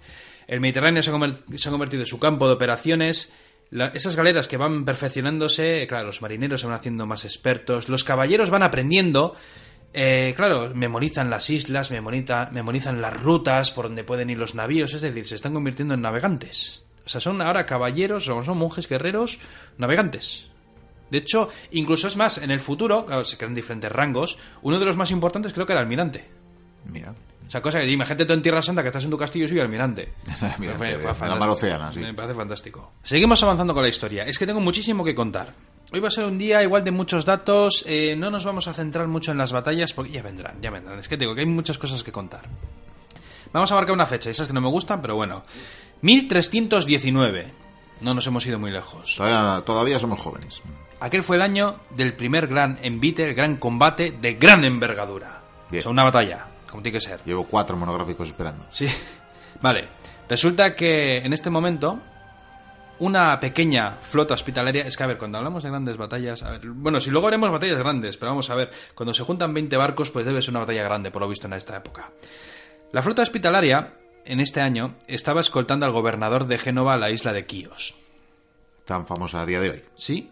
[0.49, 3.33] El Mediterráneo se ha, convertido en su campo de operaciones.
[3.95, 8.51] Esas galeras que van perfeccionándose, claro, los marineros se van haciendo más expertos, los caballeros
[8.51, 9.35] van aprendiendo.
[9.95, 14.95] eh, claro, memorizan las islas, memoriza- memorizan las rutas por donde pueden ir los navíos,
[14.95, 16.85] es decir, se están convirtiendo en navegantes.
[17.05, 19.39] O sea, son ahora caballeros, o son monjes guerreros,
[19.77, 20.49] navegantes.
[21.13, 24.39] De hecho, incluso es más, en el futuro, claro, se crean diferentes rangos.
[24.63, 26.25] Uno de los más importantes creo que era almirante.
[26.87, 27.15] Mira.
[27.47, 29.49] O sea, cosa que imagínate tú en Tierra Santa que estás en tu castillo y
[29.49, 30.15] soy almirante.
[30.79, 31.37] Fue de la fantástico.
[31.39, 31.99] mar Océana, sí.
[32.01, 32.93] Me parece fantástico.
[33.03, 34.25] Seguimos avanzando con la historia.
[34.25, 35.53] Es que tengo muchísimo que contar.
[35.93, 37.85] Hoy va a ser un día igual de muchos datos.
[37.87, 40.99] eh, no nos vamos a centrar mucho en las batallas porque ya vendrán, ya vendrán.
[40.99, 42.49] Es que te digo que hay muchas cosas que contar.
[43.53, 45.45] Vamos a marcar una fecha, esas que no me gustan, pero bueno.
[46.01, 47.53] 1319.
[48.01, 49.15] No nos hemos ido muy lejos.
[49.17, 50.61] Todavía, todavía somos jóvenes.
[51.03, 55.43] Aquel fue el año del primer gran envite, el gran combate de gran envergadura.
[55.69, 55.81] Bien.
[55.81, 57.19] O sea, una batalla, como tiene que ser.
[57.25, 58.65] Llevo cuatro monográficos esperando.
[58.69, 58.87] Sí.
[59.61, 59.89] Vale.
[60.29, 61.99] Resulta que en este momento
[63.01, 66.69] una pequeña flota hospitalaria, es que a ver, cuando hablamos de grandes batallas, a ver,
[66.69, 70.13] bueno, si luego haremos batallas grandes, pero vamos a ver, cuando se juntan 20 barcos,
[70.13, 72.13] pues debe ser una batalla grande, por lo visto en esta época.
[72.93, 77.33] La flota hospitalaria, en este año, estaba escoltando al gobernador de Génova a la isla
[77.33, 77.97] de Quíos.
[78.85, 79.83] Tan famosa a día de hoy.
[79.97, 80.31] ¿Sí?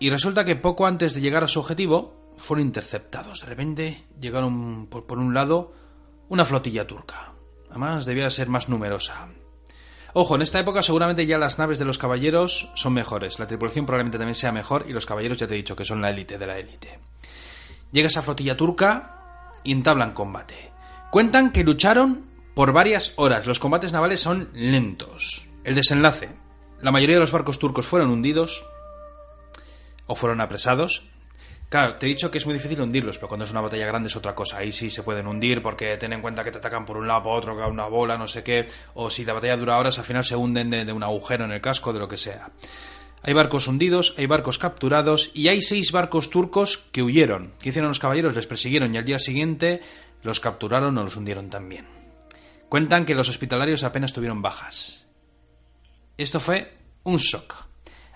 [0.00, 3.40] Y resulta que poco antes de llegar a su objetivo, fueron interceptados.
[3.40, 5.72] De repente llegaron por, un lado
[6.28, 7.32] una flotilla turca.
[7.70, 9.28] Además, debía ser más numerosa.
[10.14, 13.38] Ojo, en esta época seguramente ya las naves de los caballeros son mejores.
[13.38, 16.00] La tripulación probablemente también sea mejor y los caballeros ya te he dicho que son
[16.00, 16.98] la élite de la élite.
[17.92, 20.72] Llega esa flotilla turca y entablan combate.
[21.10, 23.46] Cuentan que lucharon por varias horas.
[23.46, 25.46] Los combates navales son lentos.
[25.64, 26.30] El desenlace.
[26.80, 28.64] La mayoría de los barcos turcos fueron hundidos
[30.08, 31.04] o fueron apresados.
[31.68, 34.08] Claro, te he dicho que es muy difícil hundirlos, pero cuando es una batalla grande
[34.08, 34.58] es otra cosa.
[34.58, 37.24] Ahí sí se pueden hundir porque ten en cuenta que te atacan por un lado,
[37.24, 38.66] por otro, que una bola, no sé qué.
[38.94, 41.60] O si la batalla dura horas, al final se hunden de, un agujero en el
[41.60, 42.50] casco, de lo que sea.
[43.22, 47.52] Hay barcos hundidos, hay barcos capturados y hay seis barcos turcos que huyeron.
[47.60, 48.34] ¿Qué hicieron los caballeros?
[48.34, 49.82] Les persiguieron y al día siguiente
[50.22, 51.86] los capturaron o los hundieron también.
[52.70, 55.06] Cuentan que los hospitalarios apenas tuvieron bajas.
[56.16, 57.66] Esto fue un shock.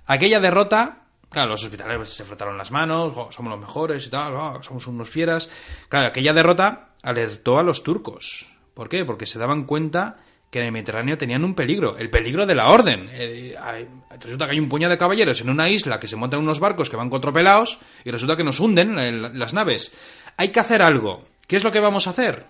[0.07, 1.02] Aquella derrota,
[1.33, 4.87] claro, los hospitalarios se frotaron las manos, "Oh, somos los mejores y tal, oh, somos
[4.87, 5.49] unos fieras.
[5.89, 8.47] Claro, aquella derrota alertó a los turcos.
[8.75, 9.05] ¿Por qué?
[9.05, 10.19] Porque se daban cuenta
[10.51, 13.09] que en el Mediterráneo tenían un peligro, el peligro de la orden.
[13.11, 13.89] Eh, hay-
[14.21, 16.91] resulta que hay un puñado de caballeros en una isla que se montan unos barcos
[16.91, 19.93] que van contropelados y resulta que nos hunden en las naves.
[20.37, 21.25] Hay que hacer algo.
[21.49, 22.47] ¿Qué es lo que vamos a hacer?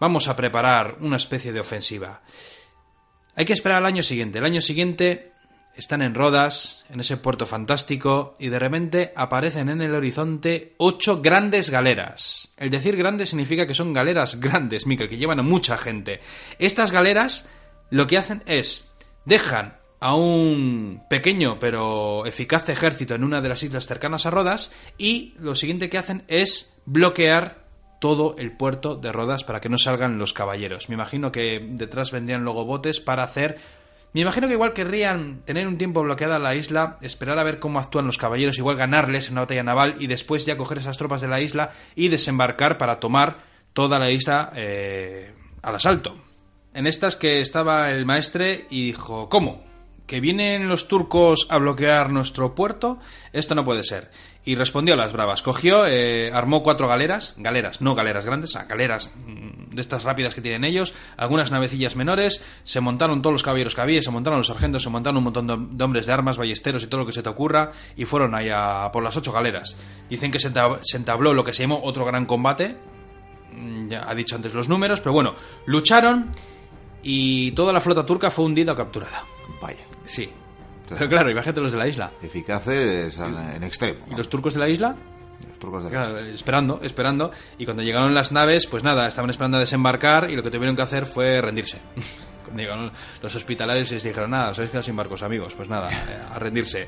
[0.00, 2.20] Vamos a preparar una especie de ofensiva.
[3.36, 4.38] Hay que esperar al año siguiente.
[4.38, 5.31] El año siguiente
[5.76, 11.22] están en Rodas, en ese puerto fantástico, y de repente aparecen en el horizonte ocho
[11.22, 12.52] grandes galeras.
[12.56, 16.20] El decir grandes significa que son galeras grandes, Miquel, que llevan a mucha gente.
[16.58, 17.48] Estas galeras
[17.90, 18.92] lo que hacen es
[19.24, 24.72] dejan a un pequeño pero eficaz ejército en una de las islas cercanas a Rodas
[24.98, 27.62] y lo siguiente que hacen es bloquear
[28.00, 30.88] todo el puerto de Rodas para que no salgan los caballeros.
[30.88, 33.81] Me imagino que detrás vendrían luego botes para hacer...
[34.14, 37.78] Me imagino que igual querrían tener un tiempo bloqueada la isla, esperar a ver cómo
[37.78, 41.22] actúan los caballeros, igual ganarles en una batalla naval y después ya coger esas tropas
[41.22, 43.38] de la isla y desembarcar para tomar
[43.72, 46.16] toda la isla eh, al asalto.
[46.74, 49.64] En estas que estaba el maestre y dijo, ¿cómo?
[50.06, 52.98] ¿Que vienen los turcos a bloquear nuestro puerto?
[53.32, 54.10] Esto no puede ser.
[54.44, 55.42] Y respondió a las bravas.
[55.42, 60.04] Cogió, eh, armó cuatro galeras, galeras, no galeras grandes, o sea, galeras mm, de estas
[60.04, 64.10] rápidas que tienen ellos, algunas navecillas menores, se montaron todos los caballeros que había, se
[64.10, 67.00] montaron los sargentos, se montaron un montón de, de hombres de armas, ballesteros y todo
[67.02, 69.76] lo que se te ocurra, y fueron ahí a por las ocho galeras.
[70.08, 72.76] Dicen que se, entab- se entabló lo que se llamó otro gran combate,
[73.54, 75.34] Mm, ya ha dicho antes los números, pero bueno,
[75.66, 76.30] lucharon
[77.02, 79.24] y toda la flota turca fue hundida o capturada.
[79.60, 79.84] Vaya.
[80.06, 80.30] Sí.
[80.88, 82.12] Pero claro, imagínate los de la isla.
[82.22, 84.06] Eficaces en extremo.
[84.10, 84.96] ¿Y los turcos de la isla?
[85.48, 87.30] Los turcos de Claro, esperando, esperando.
[87.58, 90.76] Y cuando llegaron las naves, pues nada, estaban esperando a desembarcar y lo que tuvieron
[90.76, 91.78] que hacer fue rendirse.
[92.44, 95.54] Cuando llegaron los hospitalarios y les dijeron, nada, os habéis quedado sin barcos, amigos.
[95.54, 96.86] Pues nada, eh, a rendirse.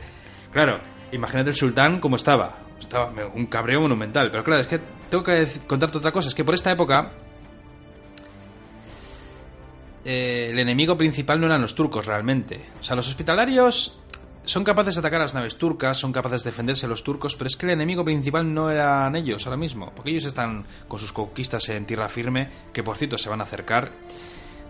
[0.53, 0.81] Claro,
[1.13, 2.59] imagínate el sultán cómo estaba.
[2.79, 4.31] Estaba un cabreo monumental.
[4.31, 6.29] Pero claro, es que tengo que contarte otra cosa.
[6.29, 7.13] Es que por esta época
[10.05, 12.61] eh, el enemigo principal no eran los turcos realmente.
[12.79, 13.99] O sea, los hospitalarios
[14.45, 17.49] son capaces de atacar a las naves turcas, son capaces de defenderse los turcos, pero
[17.49, 21.13] es que el enemigo principal no eran ellos ahora mismo, porque ellos están con sus
[21.13, 23.93] conquistas en tierra firme, que por cierto se van a acercar.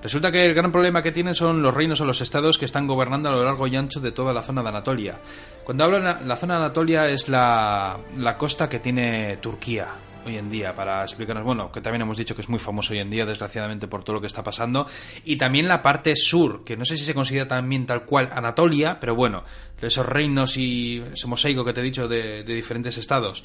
[0.03, 2.87] Resulta que el gran problema que tienen son los reinos o los estados que están
[2.87, 5.19] gobernando a lo largo y ancho de toda la zona de Anatolia.
[5.65, 9.89] Cuando la- la zona de Anatolia es la, la costa que tiene Turquía
[10.25, 12.99] hoy en día, para explicarnos, bueno, que también hemos dicho que es muy famoso hoy
[12.99, 14.87] en día, desgraciadamente, por todo lo que está pasando,
[15.25, 18.99] y también la parte sur, que no sé si se considera también tal cual Anatolia,
[19.01, 19.45] pero bueno,
[19.87, 23.45] esos reinos y ese mosaico que te he dicho de, diferentes estados.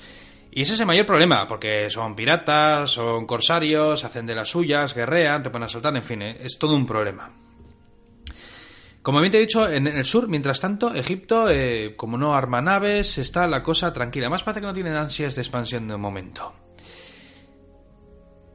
[0.52, 4.96] Y ese es el mayor problema, porque son piratas, son corsarios, hacen de las suyas,
[4.96, 7.32] guerrean, te ponen a saltar, en fin, eh, es todo un problema.
[9.02, 12.62] Como bien te he dicho, en el sur, mientras tanto, Egipto, eh, como no arma
[12.62, 14.30] naves, está la cosa tranquila.
[14.30, 16.54] Más parece que no tienen ansias de expansión de momento.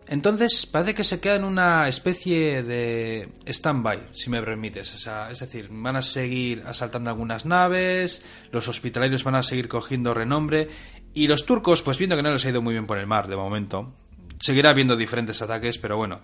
[0.06, 4.94] Entonces, parece que se queda en una especie de stand-by, si me permites.
[4.94, 9.68] O sea, es decir, van a seguir asaltando algunas naves, los hospitalarios van a seguir
[9.68, 10.68] cogiendo renombre,
[11.14, 13.28] y los turcos, pues viendo que no les ha ido muy bien por el mar
[13.28, 13.94] de momento,
[14.38, 16.20] seguirá habiendo diferentes ataques, pero bueno,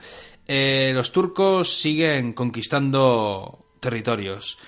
[0.47, 4.59] eh, los turcos siguen conquistando territorios,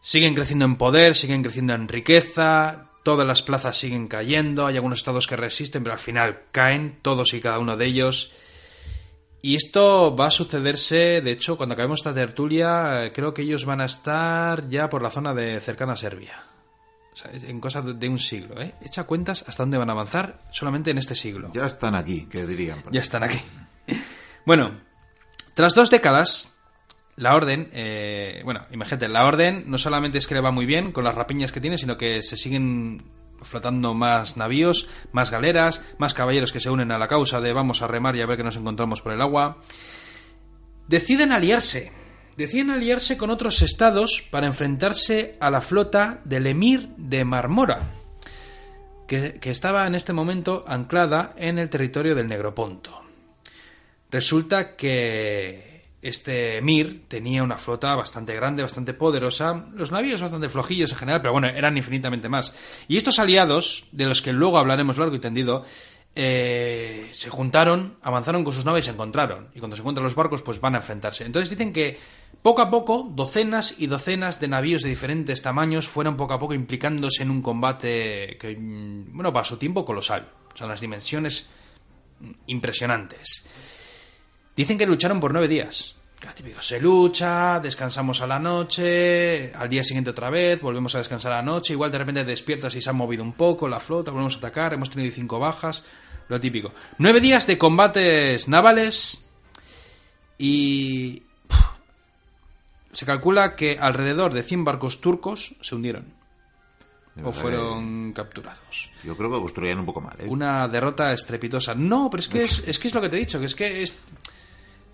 [0.00, 4.98] siguen creciendo en poder, siguen creciendo en riqueza, todas las plazas siguen cayendo, hay algunos
[4.98, 8.32] estados que resisten, pero al final caen, todos y cada uno de ellos.
[9.46, 13.66] Y esto va a sucederse, de hecho, cuando acabemos esta tertulia, eh, creo que ellos
[13.66, 16.42] van a estar ya por la zona de cercana a Serbia.
[17.12, 18.72] O sea, en cosas de- un siglo, ¿eh?
[18.82, 21.50] Echa cuentas hasta dónde van a avanzar solamente en este siglo.
[21.52, 22.82] Ya están aquí, que dirían.
[22.90, 23.38] Ya están aquí.
[24.46, 24.80] Bueno,
[25.52, 26.54] tras dos décadas,
[27.16, 30.90] la orden, eh, bueno, imagínate, la orden no solamente es que le va muy bien
[30.90, 33.02] con las rapiñas que tiene, sino que se siguen
[33.44, 37.82] flotando más navíos, más galeras, más caballeros que se unen a la causa de vamos
[37.82, 39.58] a remar y a ver qué nos encontramos por el agua.
[40.88, 41.92] Deciden aliarse.
[42.36, 47.92] Deciden aliarse con otros estados para enfrentarse a la flota del emir de Marmora,
[49.06, 53.02] que, que estaba en este momento anclada en el territorio del Negroponto.
[54.10, 55.73] Resulta que
[56.04, 61.22] este Emir tenía una flota bastante grande, bastante poderosa, los navíos bastante flojillos en general,
[61.22, 62.52] pero bueno, eran infinitamente más.
[62.88, 65.64] Y estos aliados, de los que luego hablaremos largo y tendido,
[66.14, 69.48] eh, se juntaron, avanzaron con sus naves y se encontraron.
[69.54, 71.24] Y cuando se encuentran los barcos, pues van a enfrentarse.
[71.24, 71.98] Entonces dicen que
[72.42, 76.52] poco a poco, docenas y docenas de navíos de diferentes tamaños fueron poco a poco
[76.52, 80.28] implicándose en un combate que, mm, bueno, para su tiempo colosal.
[80.52, 81.46] O sea, las dimensiones
[82.46, 83.44] impresionantes.
[84.56, 85.96] Dicen que lucharon por nueve días.
[86.34, 91.32] Típico, se lucha, descansamos a la noche, al día siguiente otra vez, volvemos a descansar
[91.32, 94.10] a la noche, igual de repente despiertas y se ha movido un poco la flota,
[94.10, 95.84] volvemos a atacar, hemos tenido cinco bajas,
[96.28, 96.72] lo típico.
[96.96, 99.26] Nueve días de combates navales
[100.38, 101.22] y...
[102.90, 106.14] se calcula que alrededor de 100 barcos turcos se hundieron
[107.22, 108.90] o fueron capturados.
[109.00, 110.16] que Yo creo que construían un poco mal.
[110.18, 110.26] ¿eh?
[110.26, 111.74] Una derrota estrepitosa.
[111.74, 113.54] No, pero es que es, es que es lo que te he dicho, que es
[113.54, 113.96] que es...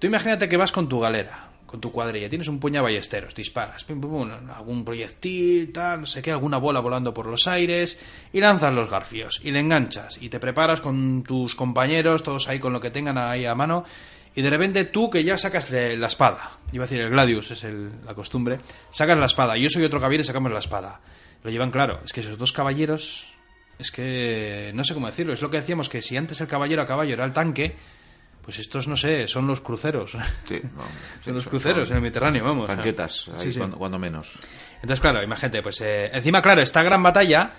[0.01, 3.35] Tú imagínate que vas con tu galera, con tu cuadrilla, tienes un puño de ballesteros,
[3.35, 7.47] disparas, pim, pum, pum, algún proyectil, tal, no sé qué, alguna bola volando por los
[7.47, 7.99] aires,
[8.33, 12.59] y lanzas los garfios, y le enganchas, y te preparas con tus compañeros, todos ahí
[12.59, 13.85] con lo que tengan ahí a mano,
[14.35, 17.63] y de repente tú que ya sacas la espada, iba a decir el gladius, es
[17.65, 18.59] el- la costumbre,
[18.91, 21.01] sacas la espada, y yo soy otro caballero y sacamos la espada.
[21.45, 23.33] Lo llevan claro, es que esos dos caballeros
[23.79, 25.33] es que no sé cómo decirlo.
[25.33, 27.77] Es lo que decíamos que si antes el caballero a caballo era el tanque,
[28.43, 30.13] pues estos no sé, son los cruceros.
[30.47, 32.67] Sí, no, sí, son los cruceros son en el Mediterráneo, vamos.
[32.67, 33.59] Tanquetas, ahí Sí, sí.
[33.59, 34.39] Cuando, cuando menos.
[34.77, 37.53] Entonces, claro, imagínate, pues eh, encima, claro, esta gran batalla,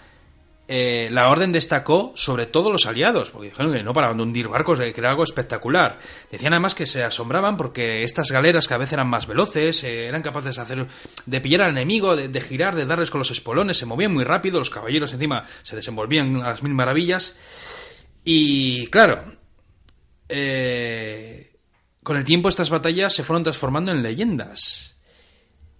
[0.67, 4.47] eh, la orden destacó sobre todo los aliados, porque dijeron que no paraban de hundir
[4.47, 5.99] barcos, que era algo espectacular.
[6.31, 10.21] Decían además que se asombraban porque estas galeras cada vez eran más veloces, eh, eran
[10.21, 10.87] capaces de hacer,
[11.25, 14.23] de pillar al enemigo, de, de girar, de darles con los espolones, se movían muy
[14.23, 17.35] rápido, los caballeros encima se desenvolvían a las mil maravillas.
[18.23, 19.25] Y claro,
[20.31, 21.51] eh,
[22.03, 24.95] con el tiempo estas batallas se fueron transformando en leyendas.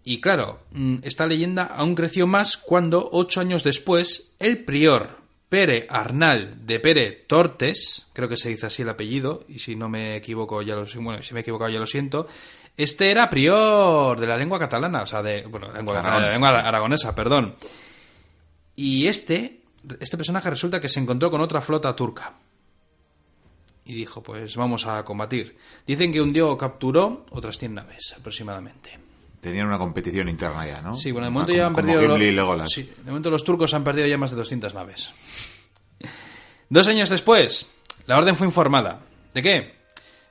[0.04, 5.86] Y claro, mm, esta leyenda aún creció más cuando, ocho años después, el prior Pere
[5.90, 10.16] Arnal de Pere Tortes, creo que se dice así el apellido, y si no me
[10.16, 12.28] equivoco ya lo bueno, si me he equivocado ya lo siento,
[12.78, 16.32] este era prior de la lengua catalana, o sea, de, bueno, la lengua, catalana, la
[16.32, 17.56] lengua aragonesa, perdón.
[18.76, 19.62] Y este,
[20.00, 22.34] este personaje resulta que se encontró con otra flota turca.
[23.91, 25.58] Y dijo, pues vamos a combatir.
[25.86, 28.97] Dicen que un dios capturó otras 100 naves, aproximadamente.
[29.41, 30.95] Tenían una competición interna ya, ¿no?
[30.95, 32.01] Sí, bueno, de momento ya han perdido...
[32.08, 35.13] Los, sí, de momento los turcos han perdido ya más de 200 naves.
[36.69, 37.69] Dos años después,
[38.06, 39.01] la orden fue informada.
[39.34, 39.73] ¿De qué?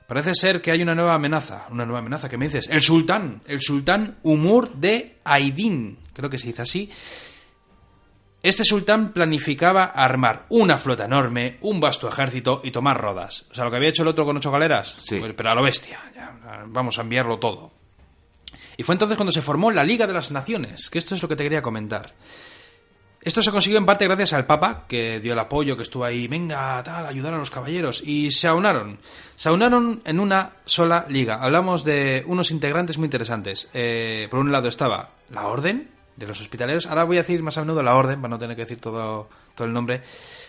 [0.07, 1.67] Parece ser que hay una nueva amenaza.
[1.69, 2.67] Una nueva amenaza, ¿qué me dices?
[2.67, 3.41] El sultán.
[3.45, 5.99] El sultán Umur de Aidin.
[6.13, 6.89] Creo que se dice así.
[8.43, 13.45] Este sultán planificaba armar una flota enorme, un vasto ejército y tomar rodas.
[13.51, 14.95] O sea, lo que había hecho el otro con ocho galeras.
[14.97, 15.19] Sí.
[15.19, 15.99] Pues, pero a lo bestia.
[16.67, 17.71] vamos a enviarlo todo.
[18.77, 21.29] Y fue entonces cuando se formó la Liga de las Naciones, que esto es lo
[21.29, 22.15] que te quería comentar.
[23.21, 26.27] Esto se consiguió en parte gracias al Papa, que dio el apoyo, que estuvo ahí,
[26.27, 28.97] venga, tal, ayudar a los caballeros, y se aunaron.
[29.35, 31.35] Se aunaron en una sola liga.
[31.43, 33.69] Hablamos de unos integrantes muy interesantes.
[33.75, 37.57] Eh, por un lado estaba la Orden de los Hospitaleros, ahora voy a decir más
[37.57, 40.01] a menudo la Orden, para no tener que decir todo, todo el nombre.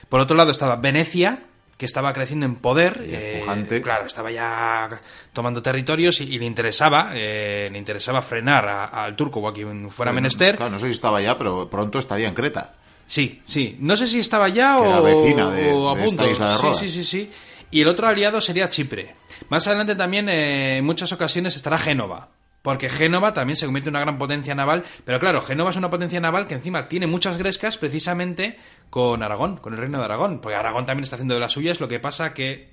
[0.08, 1.40] Por otro lado estaba Venecia,
[1.76, 3.02] que estaba creciendo en poder.
[3.04, 3.42] Eh,
[3.82, 5.00] claro, estaba ya
[5.32, 10.12] tomando territorios y, le interesaba eh, le interesaba frenar al turco o a quien fuera
[10.12, 10.56] menester.
[10.56, 12.74] Claro, no sé si estaba ya, pero pronto estaría en Creta.
[13.06, 13.76] Sí, sí.
[13.80, 16.30] No sé si estaba ya o, vecina de, a punto.
[16.30, 17.30] isla de Sí, sí, sí, sí.
[17.70, 19.16] Y el otro aliado sería Chipre.
[19.48, 22.28] Más adelante también, eh, en muchas ocasiones, estará Génova.
[22.62, 25.90] Porque Génova también se convierte en una gran potencia naval, pero claro, Génova es una
[25.90, 28.56] potencia naval que encima tiene muchas grescas precisamente
[28.88, 31.80] con Aragón, con el reino de Aragón, porque Aragón también está haciendo de las suyas,
[31.80, 32.70] lo que pasa que,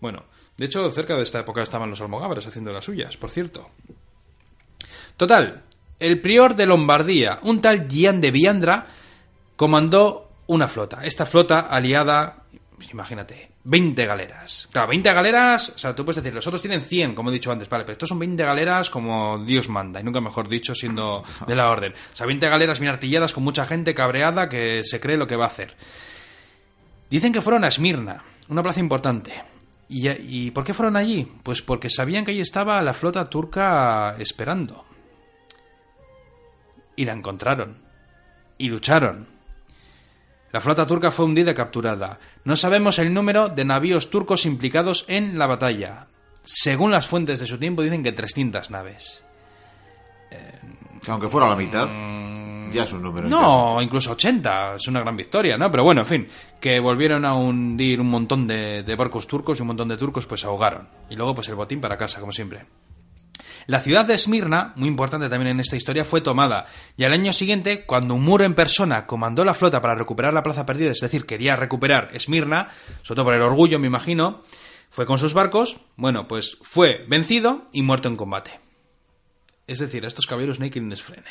[0.00, 0.24] bueno,
[0.56, 3.68] de hecho cerca de esta época estaban los almogávares haciendo de las suyas, por cierto.
[5.16, 5.64] Total,
[5.98, 8.86] el prior de Lombardía, un tal Gian de Viandra,
[9.56, 11.04] comandó una flota.
[11.04, 12.44] Esta flota aliada
[12.92, 14.68] imagínate, 20 galeras.
[14.70, 17.50] Claro, 20 galeras, o sea, tú puedes decir, los otros tienen 100, como he dicho
[17.50, 21.24] antes, vale, pero estos son 20 galeras como Dios manda, y nunca mejor dicho, siendo
[21.48, 21.92] de la orden.
[21.92, 25.34] O sea, 20 galeras bien artilladas con mucha gente cabreada que se cree lo que
[25.34, 25.74] va a hacer.
[27.10, 29.32] Dicen que fueron a Esmirna, una plaza importante.
[29.88, 31.28] ¿Y, ¿Y por qué fueron allí?
[31.42, 34.84] Pues porque sabían que allí estaba la flota turca esperando.
[36.94, 37.78] Y la encontraron.
[38.58, 39.35] Y lucharon
[40.52, 42.18] la flota turca fue hundida y capturada.
[42.44, 46.06] No sabemos el número de navíos turcos implicados en la batalla.
[46.42, 49.24] Según las fuentes de su tiempo dicen que 300 naves.
[51.08, 53.28] Aunque fuera la mitad, mm, ya es un número.
[53.28, 55.70] No, incluso 80, es una gran victoria, ¿no?
[55.70, 56.26] Pero bueno, en fin,
[56.60, 60.26] que volvieron a hundir un montón de, de barcos turcos y un montón de turcos
[60.26, 60.88] pues ahogaron.
[61.08, 62.66] Y luego pues el botín para casa, como siempre.
[63.66, 67.32] La ciudad de Esmirna, muy importante también en esta historia, fue tomada, y al año
[67.32, 71.00] siguiente, cuando un muro en persona comandó la flota para recuperar la plaza perdida, es
[71.00, 72.68] decir, quería recuperar Esmirna,
[73.02, 74.42] sobre todo por el orgullo, me imagino,
[74.90, 78.60] fue con sus barcos, bueno, pues fue vencido y muerto en combate.
[79.66, 81.26] Es decir, a estos caballeros no hay quien les frene.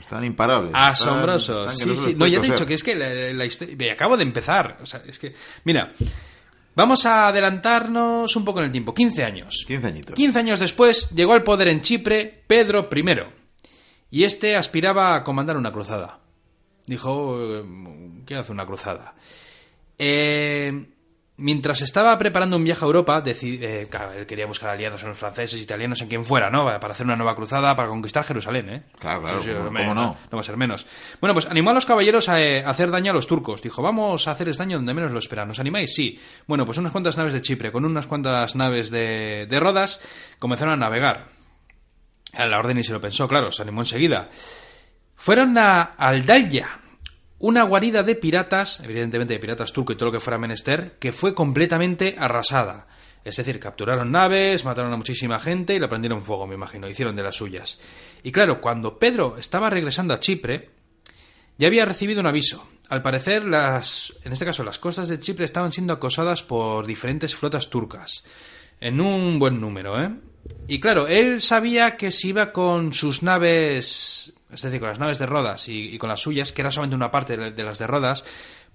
[0.00, 0.72] están imparables.
[0.74, 1.76] Asombrosos.
[1.76, 2.14] sí, sí.
[2.16, 3.92] No, ya te he dicho que es que la, historia...
[3.92, 4.78] Acabo de empezar.
[4.82, 5.34] O sea, es que...
[5.64, 5.92] Mira,
[6.78, 8.94] Vamos a adelantarnos un poco en el tiempo.
[8.94, 9.64] 15 años.
[9.66, 10.14] 15 añitos.
[10.14, 13.04] 15 años después llegó al poder en Chipre Pedro I.
[14.12, 16.20] Y este aspiraba a comandar una cruzada.
[16.86, 17.36] Dijo,
[18.24, 19.16] ¿qué hace una cruzada?
[19.98, 20.86] Eh,
[21.40, 25.62] Mientras estaba preparando un viaje a Europa, eh, él quería buscar aliados en los franceses,
[25.62, 26.64] italianos, en quien fuera, ¿no?
[26.64, 28.82] Para hacer una nueva cruzada, para conquistar Jerusalén, ¿eh?
[28.98, 29.94] Claro, claro, pues, ¿cómo, no?
[29.94, 30.36] no?
[30.36, 30.84] va a ser menos.
[31.20, 33.62] Bueno, pues animó a los caballeros a, eh, hacer daño a los turcos.
[33.62, 35.46] Dijo, vamos a hacerles daño donde menos lo esperan.
[35.46, 35.94] ¿Nos animáis?
[35.94, 36.18] Sí.
[36.48, 40.00] Bueno, pues unas cuantas naves de Chipre, con unas cuantas naves de, de Rodas,
[40.40, 41.28] comenzaron a navegar.
[42.32, 44.28] A la orden y se lo pensó, claro, se animó enseguida.
[45.14, 46.80] Fueron a Aldaya,
[47.38, 51.12] una guarida de piratas, evidentemente de piratas turcos y todo lo que fuera menester, que
[51.12, 52.88] fue completamente arrasada.
[53.24, 57.14] Es decir, capturaron naves, mataron a muchísima gente y la prendieron fuego, me imagino, hicieron
[57.14, 57.78] de las suyas.
[58.22, 60.70] Y claro, cuando Pedro estaba regresando a Chipre,
[61.58, 62.66] ya había recibido un aviso.
[62.88, 67.34] Al parecer, las, en este caso, las costas de Chipre estaban siendo acosadas por diferentes
[67.34, 68.24] flotas turcas.
[68.80, 70.10] En un buen número, ¿eh?
[70.66, 75.18] Y claro, él sabía que si iba con sus naves es decir, con las naves
[75.18, 78.24] de Rodas y, con las suyas, que era solamente una parte de, las de Rodas,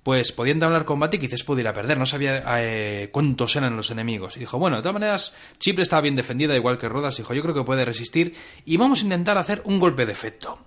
[0.04, 1.98] pues podían hablar combate y quizás pudiera perder.
[1.98, 4.38] No sabía eh, cuántos eran los enemigos.
[4.38, 7.18] Y dijo, bueno, de todas maneras, Chipre estaba bien defendida, igual que Rodas.
[7.18, 8.36] Dijo, yo creo que puede resistir
[8.66, 10.60] y vamos a intentar hacer un golpe de efecto.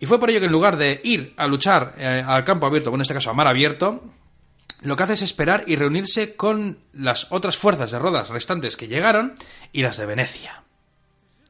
[0.00, 2.90] Y fue por ello que en lugar de ir a luchar eh, al campo abierto,
[2.90, 4.02] bueno, en este caso a mar abierto,
[4.82, 8.88] lo que hace es esperar y reunirse con las otras fuerzas de Rodas restantes que
[8.88, 9.34] llegaron
[9.72, 10.62] y las de Venecia.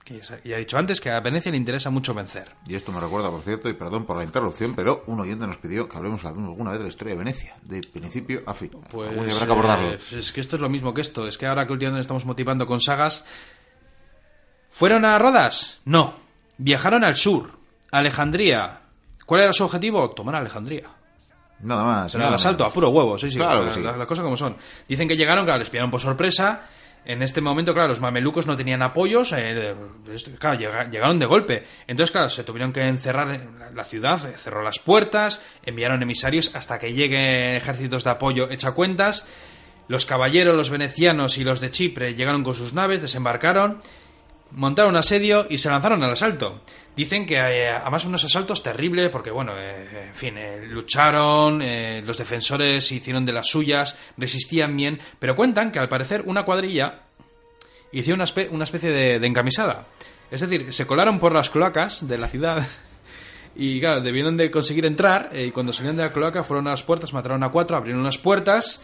[0.04, 2.48] Que ya he dicho antes que a Venecia le interesa mucho vencer.
[2.66, 5.58] Y esto me recuerda, por cierto, y perdón por la interrupción, pero un oyente nos
[5.58, 8.70] pidió que hablemos alguna vez de la historia de Venecia, de principio a fin.
[8.90, 9.92] Pues habrá que abordarlo.
[9.92, 11.28] eh, es que esto es lo mismo que esto.
[11.28, 13.22] Es que ahora que últimamente nos estamos motivando con sagas.
[14.70, 15.80] ¿Fueron a Rodas?
[15.84, 16.14] No.
[16.56, 17.58] Viajaron al sur,
[17.90, 18.80] a Alejandría.
[19.26, 20.08] ¿Cuál era su objetivo?
[20.10, 20.88] Tomar Alejandría.
[21.60, 22.12] Nada más.
[22.12, 23.36] Pero nada al asalto, a puro huevo, sí, sí.
[23.36, 23.80] Claro que las, sí.
[23.82, 24.56] las- las cosas como son.
[24.88, 26.62] Dicen que llegaron, claro, les pillaron por sorpresa.
[27.04, 29.32] En este momento, claro, los mamelucos no tenían apoyos.
[29.32, 29.74] eh,
[30.38, 31.64] claro, llega- llegaron de golpe.
[31.86, 36.02] Entonces, claro, se tuvieron que encerrar en la- la ciudad, eh, cerró las puertas, enviaron
[36.02, 39.26] emisarios hasta que lleguen ejércitos de apoyo hecha cuentas.
[39.88, 43.80] Los caballeros, los venecianos y los de Chipre llegaron con sus naves, desembarcaron,
[44.52, 46.62] montaron asedio y se lanzaron al asalto.
[46.98, 51.62] Dicen que eh, además unos asaltos terribles porque, bueno, eh, en fin, eh, lucharon,
[52.04, 57.02] los defensores hicieron de las suyas, resistían bien, pero cuentan que al parecer una cuadrilla
[57.92, 59.86] hicieron una, una especie de, encamisada.
[60.30, 62.66] Es decir, se colaron por las cloacas de la ciudad
[63.54, 66.82] y, claro, debieron de conseguir entrar y cuando salieron de la cloaca fueron a las
[66.82, 68.80] puertas, mataron a cuatro, abrieron las puertas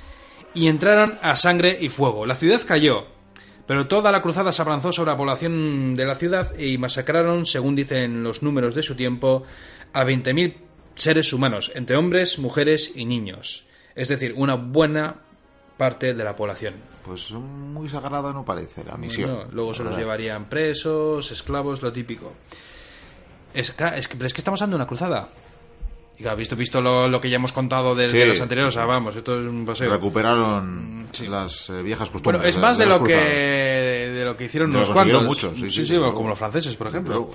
[0.55, 2.27] y entraron a sangre y fuego.
[2.27, 3.09] La ciudad cayó,
[3.67, 7.77] pero toda la cruzada se abalanzó sobre la población de la ciudad y masacraron, según
[7.77, 9.45] dicen los números de su tiempo,
[9.93, 10.57] a 20.000
[10.95, 13.67] seres humanos, entre hombres, mujeres y niños.
[13.95, 15.17] Es decir, una buena
[15.77, 16.75] parte de la población.
[17.05, 19.35] Pues muy sagrada no parece la misión.
[19.35, 22.33] Bueno, luego se los llevarían presos, esclavos, lo típico.
[23.53, 25.29] Es, que, pero es que estamos hablando de una cruzada.
[26.19, 28.19] Y visto, visto lo, lo que ya hemos contado de, Sí.
[28.19, 29.91] de los anteriores, ah, vamos, esto es un paseo.
[29.91, 31.27] Recuperaron sí.
[31.27, 32.41] las eh, viejas costumbres.
[32.41, 35.25] Bueno, es más de, lo que de lo que hicieron lo unos cuantos.
[35.25, 37.29] muchos, sí, sí, sí, como los franceses, por ejemplo.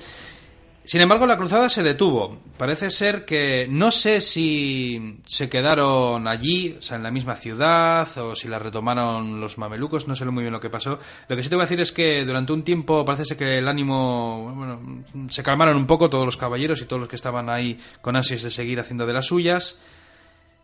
[0.90, 2.40] Sin embargo, la cruzada se detuvo.
[2.58, 8.10] Parece ser que no sé si se quedaron allí, o sea, en la misma ciudad,
[8.18, 10.98] o si la retomaron los mamelucos, no sé muy bien lo que pasó.
[11.28, 13.60] Lo que sí te voy a decir es que durante un tiempo parece ser que
[13.60, 17.52] el ánimo, bueno, se calmaron un poco todos los caballeros y todos los que estaban
[17.52, 19.78] ahí con ansias de seguir haciendo de las suyas.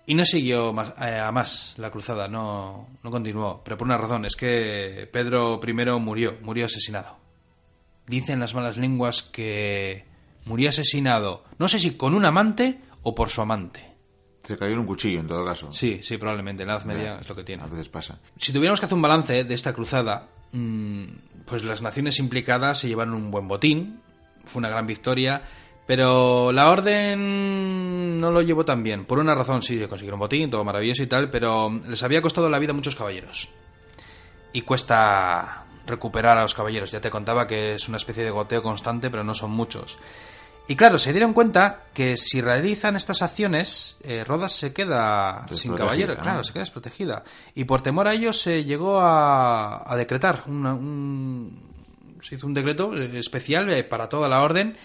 [0.08, 3.62] Y no siguió más, eh, a más la cruzada, no, no continuó.
[3.64, 7.16] Pero por una razón, es que Pedro I murió, murió asesinado.
[8.08, 10.15] Dicen las malas lenguas que
[10.46, 13.96] murió asesinado, no sé si con un amante o por su amante.
[14.44, 15.74] Se cayó en un cuchillo, en todo caso.
[15.74, 17.64] Sí, sí, probablemente, la edad media es lo que tiene.
[17.64, 18.20] A veces pasa.
[18.38, 21.06] Si tuviéramos que hacer un balance de esta cruzada, mm,
[21.46, 24.02] pues las naciones implicadas se llevaron un buen botín,
[24.44, 25.42] fue una gran victoria,
[25.88, 29.06] pero la orden no lo llevó tan bien.
[29.06, 32.48] Por una razón, sí, se consiguieron botín, todo maravilloso y tal, pero les había costado
[32.48, 33.50] la vida a muchos caballeros.
[34.54, 36.92] Y cuesta recuperar a los caballeros.
[36.92, 39.98] Ya te contaba que es una especie de goteo constante, pero no son muchos.
[40.68, 45.72] Y claro, se dieron cuenta que si realizan estas acciones, eh, Rodas se queda sin.
[46.16, 46.24] ¿no?
[46.24, 47.24] Claro, se queda desprotegida.
[47.54, 51.62] Y por temor a ello se llegó a, a decretar una- un,
[52.24, 54.76] se hizo un decreto eh, especial eh, para toda la orden.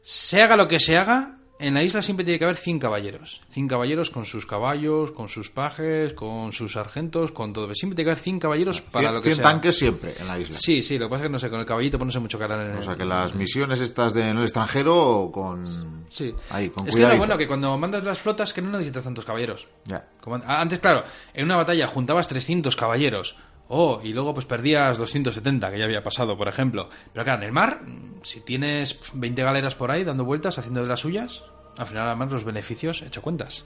[0.00, 3.40] Se haga lo que se haga, en la isla siempre tiene que haber 100 caballeros.
[3.50, 7.72] 100 caballeros con sus caballos, con sus pajes, con sus sargentos, con todo.
[7.74, 9.44] Siempre tiene que haber 100 caballeros para Cien- lo que cien sea.
[9.44, 10.56] tanques siempre en la isla.
[10.58, 12.62] Sí, sí, lo que pasa es que no sé, con el caballito ponerse mucho cara
[12.66, 12.78] en el...
[12.78, 15.64] O sea que las misiones estas de en el extranjero con
[16.10, 16.34] Sí.
[16.50, 17.18] ahí con es que cuidadito.
[17.18, 19.68] bueno que cuando mandas las flotas que no necesitas tantos caballeros.
[19.84, 20.06] Ya.
[20.20, 21.02] Como antes, claro,
[21.34, 23.36] en una batalla juntabas 300 caballeros.
[23.74, 26.90] Oh, y luego pues perdías 270, que ya había pasado, por ejemplo.
[27.14, 30.82] Pero claro, en el mar, mm, si tienes 20 galeras por ahí dando vueltas, haciendo
[30.82, 31.42] de las suyas,
[31.76, 33.64] al final además los beneficios, hecho cuentas.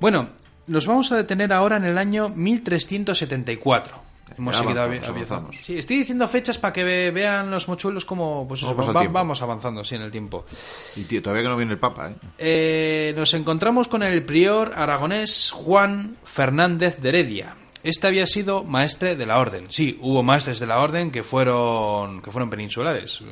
[0.00, 0.30] Bueno,
[0.66, 4.08] nos vamos a detener ahora en el año 1374.
[4.36, 5.56] Hemos Ya seguido avanzamos, avanzamos.
[5.56, 9.40] Sí, estoy diciendo fechas para que ve- vean los mochuelos como pues eso, va- vamos
[9.40, 10.44] avanzando, sí, en el tiempo.
[10.96, 12.14] Y tío, todavía que no viene el Papa, ¿eh?
[12.36, 17.56] Eh, nos encontramos con el prior aragonés Juan Fernández de Heredia.
[17.82, 19.66] Este había sido maestre de la orden.
[19.70, 23.22] Sí, hubo maestres de la orden que fueron que fueron peninsulares.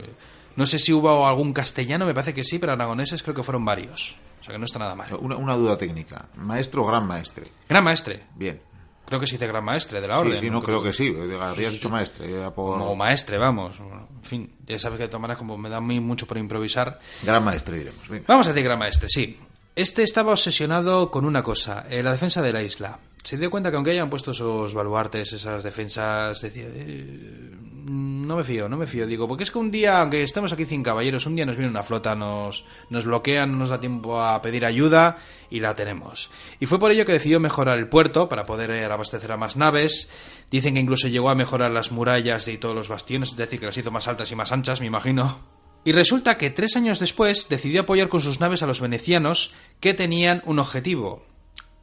[0.57, 3.65] No sé si hubo algún castellano, me parece que sí, pero aragoneses creo que fueron
[3.65, 4.17] varios.
[4.41, 5.09] O sea que no está nada mal.
[5.21, 6.27] Una, una duda técnica.
[6.37, 7.47] ¿Maestro o gran maestre?
[7.69, 8.25] Gran maestre.
[8.35, 8.61] Bien.
[9.07, 10.41] Creo que sí dice gran maestre de la Sí, orden.
[10.41, 11.15] sí, no, creo que sí.
[11.41, 12.27] Habrías dicho maestre.
[12.55, 13.77] por- Como maestre, vamos.
[13.79, 16.99] En fin, ya sabes que de todas maneras como me da muy mucho por improvisar,
[17.23, 18.09] Gran maestre, diremos.
[18.09, 18.25] Venga.
[18.27, 19.39] Vamos a decir gran maestre, sí.
[19.77, 22.99] Este estaba obsesionado con una cosa, eh, la defensa de la isla.
[23.27, 27.51] Se dio cuenta que aunque hayan puesto esos baluartes, esas defensas, decía, eh,
[27.89, 29.05] no me fío, no me fío.
[29.05, 31.69] Digo, porque es que un día, aunque estemos aquí sin caballeros, un día nos viene
[31.69, 35.17] una flota, nos, nos bloquea, no nos da tiempo a pedir ayuda
[35.51, 36.31] y la tenemos.
[36.61, 39.57] Y fue por ello que decidió mejorar el puerto para poder eh, abastecer a más
[39.57, 40.09] naves.
[40.53, 43.67] Dicen que incluso llegó a mejorar las murallas y todos los bastiones, es decir, que
[43.67, 45.41] las hizo más altas y más anchas, me imagino.
[45.85, 49.95] Y resulta que tres años después decidió apoyar con sus naves a los venecianos que
[49.95, 51.25] tenían un objetivo.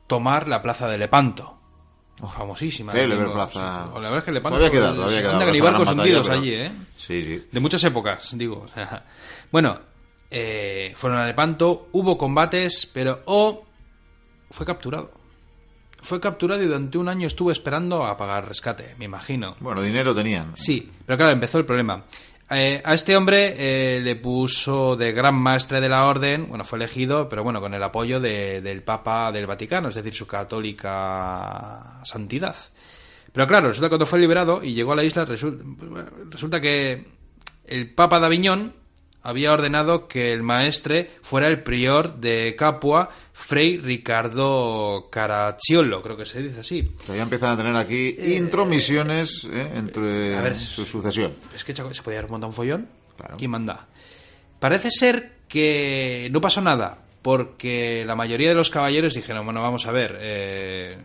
[0.07, 1.59] Tomar la plaza de Lepanto.
[2.17, 2.91] Famosísima.
[2.91, 3.87] Célebre Digo, plaza.
[3.93, 4.57] La verdad es que Lepanto...
[4.57, 6.71] Todavía queda, todavía que barcos hundidos pero- allí, ¿eh?
[6.97, 7.47] Sí, sí.
[7.51, 8.65] De muchas épocas, digo.
[9.51, 9.79] bueno,
[10.29, 13.65] eh, fueron a Lepanto, hubo combates, pero O
[14.49, 15.11] fue capturado.
[16.01, 19.55] Fue capturado y durante un año estuvo esperando a pagar rescate, me imagino.
[19.59, 20.55] Bueno, dinero tenían.
[20.55, 22.03] Sí, pero claro, empezó el problema.
[22.49, 26.77] Eh, a este hombre eh, le puso de gran maestre de la orden, bueno, fue
[26.77, 31.99] elegido, pero bueno, con el apoyo de- del Papa del Vaticano, es decir, su católica
[32.03, 32.55] santidad.
[33.31, 35.63] Pero claro, resulta que cuando fue liberado y llegó a la isla, resulta,
[36.29, 37.05] resulta que
[37.65, 38.73] el Papa de Aviñón
[39.23, 46.25] había ordenado que el maestre fuera el prior de Capua, Fray Ricardo Caracciolo, creo que
[46.25, 46.83] se dice así.
[46.83, 49.71] Todavía empiezan a tener aquí intromisiones ¿eh?
[49.75, 51.31] entre a ver, su sucesión.
[51.55, 52.89] Es que se podía haber montado un follón.
[53.17, 53.37] Claro.
[53.37, 53.87] ¿Quién manda?
[54.59, 59.85] Parece ser que no pasó nada, porque la mayoría de los caballeros dijeron, bueno, vamos
[59.85, 60.97] a ver, eh,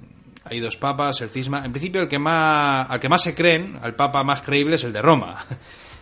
[0.44, 1.64] hay dos papas, el cisma.
[1.64, 4.84] En principio, el que más, al que más se creen, al papa más creíble es
[4.84, 5.44] el de Roma.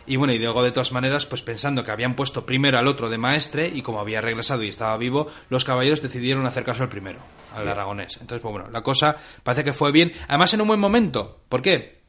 [0.07, 3.11] Y bueno, y luego de todas maneras, pues pensando que habían puesto primero al otro
[3.11, 6.89] de maestre y como había regresado y estaba vivo, los caballeros decidieron hacer caso al
[6.89, 7.19] primero,
[7.55, 8.19] al aragonés.
[8.21, 11.41] Entonces, pues bueno, la cosa parece que fue bien, además en un buen momento.
[11.49, 12.03] ¿Por qué?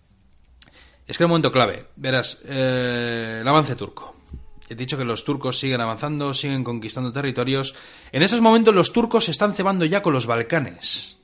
[1.08, 1.88] Es que era un momento clave.
[1.96, 4.16] Verás, eh, el avance turco.
[4.70, 7.74] He dicho que los turcos siguen avanzando, siguen conquistando territorios.
[8.12, 11.18] En estos momentos los turcos se están cebando ya con los Balcanes.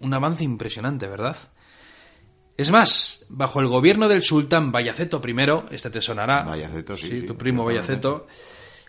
[0.00, 1.36] Un avance impresionante, ¿verdad?
[2.58, 7.22] Es más, bajo el gobierno del sultán Bayaceto I, este te sonará, Bayaceto, sí, sí,
[7.22, 7.64] tu primo.
[7.64, 8.26] Bayaceto,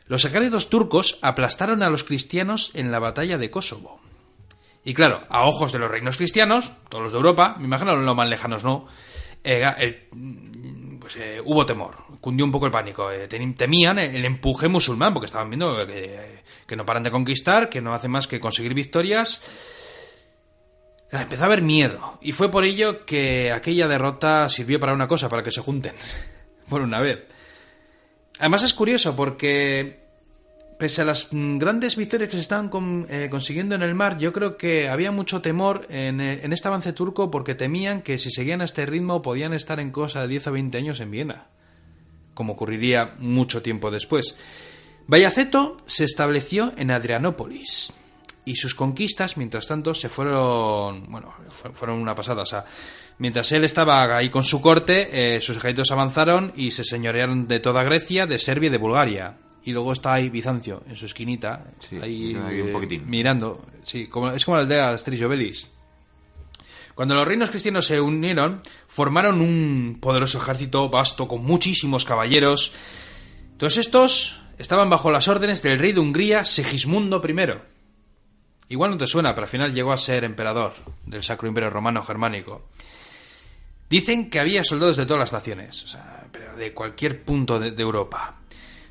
[0.08, 4.02] los ejércitos turcos aplastaron a los cristianos en la batalla de Kosovo.
[4.84, 8.16] Y claro, a ojos de los reinos cristianos, todos los de Europa, me imagino los
[8.16, 8.88] más lejanos no,
[9.44, 14.68] eh, el- pues eh, hubo temor, cundió un poco el pánico, eh, temían el empuje
[14.68, 18.40] musulmán, porque estaban viendo que, que no paran de conquistar, que no hacen más que
[18.40, 19.42] conseguir victorias.
[21.12, 25.28] Empezó a haber miedo, y fue por ello que aquella derrota sirvió para una cosa,
[25.28, 25.94] para que se junten,
[26.70, 27.26] por una vez.
[28.38, 30.08] Además es curioso porque
[30.78, 32.70] pese a las grandes victorias que se estaban
[33.10, 36.70] eh, consiguiendo en el mar, yo creo que había mucho temor en, eh, en este
[36.70, 40.30] avance turco porque temían que si seguían a este ritmo podían estar en cosa de
[40.30, 41.48] 10 o 20 años en Viena,
[42.34, 44.36] como ocurriría mucho tiempo después.
[45.08, 47.92] Bayaceto se estableció en Adrianópolis
[48.46, 52.42] y sus conquistas, mientras tanto, se fueron, bueno, fu- fueron una pasada.
[52.44, 52.66] O sea,
[53.20, 57.60] mientras él estaba ahí con su corte, eh, sus ejércitos avanzaron y se señorearon de
[57.60, 59.38] toda Grecia, de Serbia y de Bulgaria.
[59.64, 63.04] Y luego está ahí Bizancio, en su esquinita, Sí, ahí, un eh, poquitín.
[63.10, 63.64] mirando.
[63.84, 65.68] Sí, como, es como la aldea de Asterix y Obelix.
[66.96, 72.74] Cuando los reinos cristianos se unieron, formaron un poderoso ejército vasto con muchísimos caballeros.
[73.58, 77.79] Todos estos estaban bajo las órdenes del rey de Hungría, Segismundo I.
[78.70, 80.74] Igual no te suena, pero al final llegó a ser emperador
[81.06, 82.68] del Sacro Imperio Romano Germánico.
[83.90, 87.72] Dicen que había soldados de todas las naciones, o sea, pero de cualquier punto de,
[87.72, 88.36] de Europa.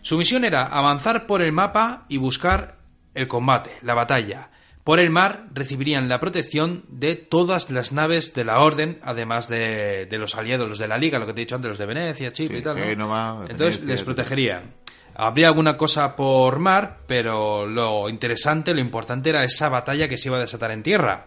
[0.03, 2.79] Su misión era avanzar por el mapa y buscar
[3.15, 4.51] el combate, la batalla.
[4.83, 10.07] Por el mar recibirían la protección de todas las naves de la Orden, además de,
[10.07, 11.87] de los aliados, los de la Liga, lo que te he dicho antes, los de
[11.87, 12.79] Venecia, Chipre Sí, y tal.
[12.79, 12.85] ¿no?
[12.85, 14.75] Génova, Entonces Venecia, les protegerían.
[15.21, 20.29] Habría alguna cosa por mar, pero lo interesante, lo importante era esa batalla que se
[20.29, 21.27] iba a desatar en tierra.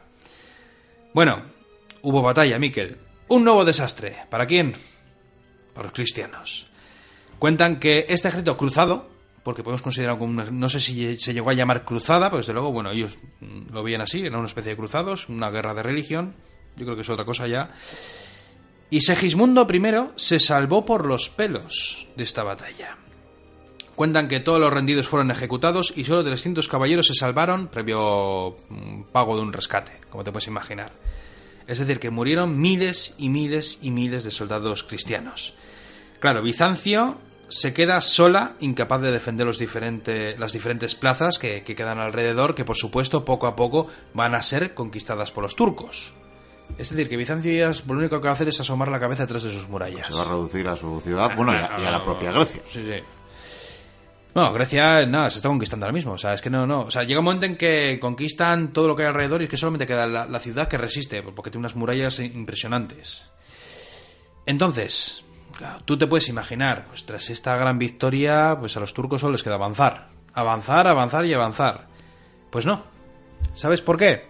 [1.14, 1.44] Bueno,
[2.02, 3.00] hubo batalla, Miquel.
[3.28, 4.16] Un nuevo desastre.
[4.30, 4.76] ¿Para quién?
[5.74, 6.68] Para los cristianos.
[7.38, 9.10] Cuentan que este ejército cruzado,
[9.44, 12.54] porque podemos considerar como una, no sé si se llegó a llamar cruzada, pero desde
[12.54, 15.84] luego, bueno, ellos mm, lo veían así, era una especie de cruzados, una guerra de
[15.84, 16.34] religión,
[16.78, 17.72] yo creo que es otra cosa ya.
[18.90, 23.01] Y Segismundo I se salvó por los pelos de esta batalla.
[23.96, 29.04] Cuentan que todos los rendidos fueron ejecutados y solo 300 caballeros se salvaron previo mm,
[29.12, 30.92] pago de un rescate, como te puedes imaginar.
[31.68, 35.54] Es decir, que murieron miles y miles y miles de soldados cristianos.
[36.20, 37.20] Claro, Bizancio
[37.50, 42.56] se queda sola, incapaz de defender los diferente- las diferentes plazas que, que quedan alrededor,
[42.56, 46.14] que por supuesto poco a poco van a ser conquistadas por los turcos.
[46.78, 49.24] Es decir, que Bizancio ya lo único que va a hacer es asomar la cabeza
[49.24, 50.08] detrás de sus murallas.
[50.08, 52.62] Se va a reducir a su ciudad, bueno, y a, y a la propia Grecia.
[52.72, 53.04] Sí, sí.
[54.34, 56.14] No, Grecia, nada, se está conquistando ahora mismo.
[56.14, 56.82] O sea, es que no, no.
[56.82, 59.50] O sea, llega un momento en que conquistan todo lo que hay alrededor y es
[59.50, 63.24] que solamente queda la, ciudad que resiste, porque tiene unas murallas impresionantes.
[64.46, 65.26] Entonces,
[65.58, 69.34] claro, tú te puedes imaginar, pues tras esta gran victoria, pues a los turcos solo
[69.34, 70.10] les queda avanzar.
[70.34, 71.88] Avanzar, avanzar y avanzar.
[72.50, 72.84] Pues no.
[73.54, 74.28] ¿Sabes por qué?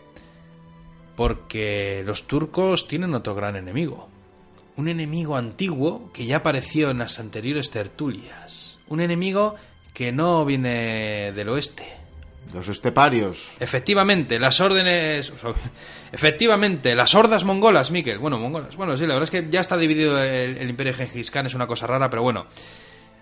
[1.15, 4.09] Porque los turcos tienen otro gran enemigo.
[4.77, 8.79] Un enemigo antiguo que ya apareció en las anteriores tertulias.
[8.87, 9.55] Un enemigo
[9.93, 12.01] que no viene del oeste.
[12.53, 13.51] Los esteparios.
[13.59, 15.31] Efectivamente, las órdenes.
[16.11, 18.17] efectivamente, las hordas mongolas, Miquel.
[18.19, 18.75] Bueno, mongolas.
[18.75, 21.45] Bueno, sí, la verdad es que ya está dividido el, el imperio de Gengis Khan,
[21.45, 22.47] es una cosa rara, pero bueno.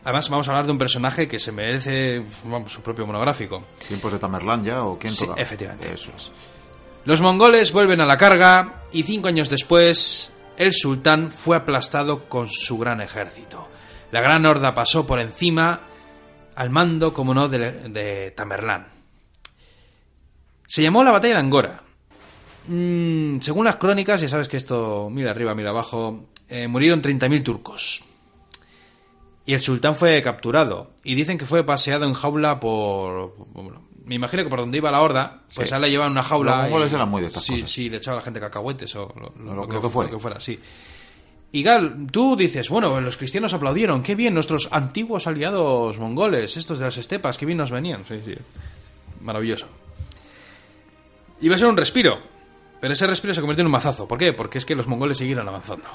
[0.04, 3.66] Además, vamos a hablar de un personaje que se merece vamos, su propio monográfico.
[3.88, 5.94] ¿Tiempos de Tamerlán ya o quién Sí, efectivamente.
[5.94, 6.32] Eso es.
[7.06, 12.50] Los mongoles vuelven a la carga y cinco años después el sultán fue aplastado con
[12.50, 13.68] su gran ejército.
[14.12, 15.82] La gran horda pasó por encima
[16.60, 18.88] al mando, como no, de, de Tamerlán.
[20.68, 21.82] Se llamó la batalla de Angora.
[22.68, 27.44] Mm, según las crónicas, ya sabes que esto, mira arriba, mira abajo, eh, murieron 30.000
[27.44, 28.04] turcos.
[29.46, 30.92] Y el sultán fue capturado.
[31.04, 33.36] Y dicen que fue paseado en jaula por...
[33.54, 35.76] bueno, me imagino que por donde iba la horda, pues Sí.
[35.76, 36.52] a llevaban una jaula.
[36.58, 37.72] Los mongoles y- eran muy de estas sí, cosas.
[37.72, 40.12] Sí, le echaba a la gente cacahuetes o lo, Lo- lo que fuere.
[40.12, 40.60] lo que fuera, sí.
[41.52, 46.78] Y Gal, tú dices, bueno, los cristianos aplaudieron, qué bien, nuestros antiguos aliados mongoles, estos
[46.78, 48.06] de las estepas, qué bien nos venían.
[48.06, 48.36] Sí, sí.
[49.22, 49.68] Maravilloso.
[51.42, 52.20] Iba a ser un respiro,
[52.80, 54.08] pero ese respiro se convirtió en un mazazo.
[54.08, 54.34] ¿Por qué?
[54.34, 55.86] Porque es que los mongoles siguieron avanzando.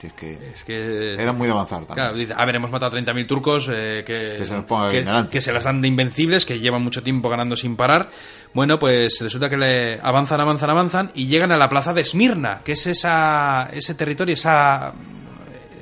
[0.00, 1.14] Si es que Es que...
[1.14, 1.94] eran muy de avanzar también.
[1.94, 4.90] Claro, dice, a ver, hemos matado a 30.000 turcos eh, que, Que se nos ponga
[4.90, 8.10] que, que se las dan de invencibles, que llevan mucho tiempo ganando sin parar.
[8.52, 12.60] Bueno, pues resulta que le avanzan, avanzan, avanzan y llegan a la plaza de Esmirna,
[12.62, 14.92] que es esa, ese territorio, esa...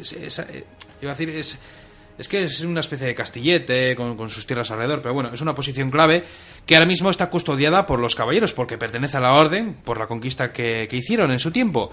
[0.00, 0.64] es- esa- eh,
[1.02, 1.58] iba a decir, es...
[2.16, 5.40] Es que es una especie de castillete con, con sus tierras alrededor, pero bueno, es
[5.40, 6.22] una posición clave
[6.64, 10.06] que ahora mismo está custodiada por los caballeros, porque pertenece a la orden, por la
[10.06, 11.90] conquista que, que hicieron en su tiempo.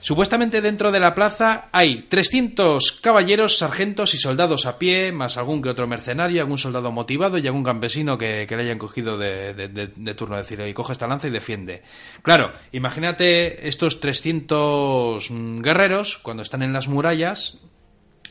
[0.00, 5.62] Supuestamente dentro de la plaza hay 300 caballeros, sargentos y soldados a pie, más algún
[5.62, 9.54] que otro mercenario, algún soldado motivado y algún campesino que, que le hayan cogido de,
[9.54, 11.82] de- de- turno, es decir, y coge esta lanza y defiende.
[12.22, 17.58] Claro, imagínate estos 300 mm, guerreros cuando están en las murallas.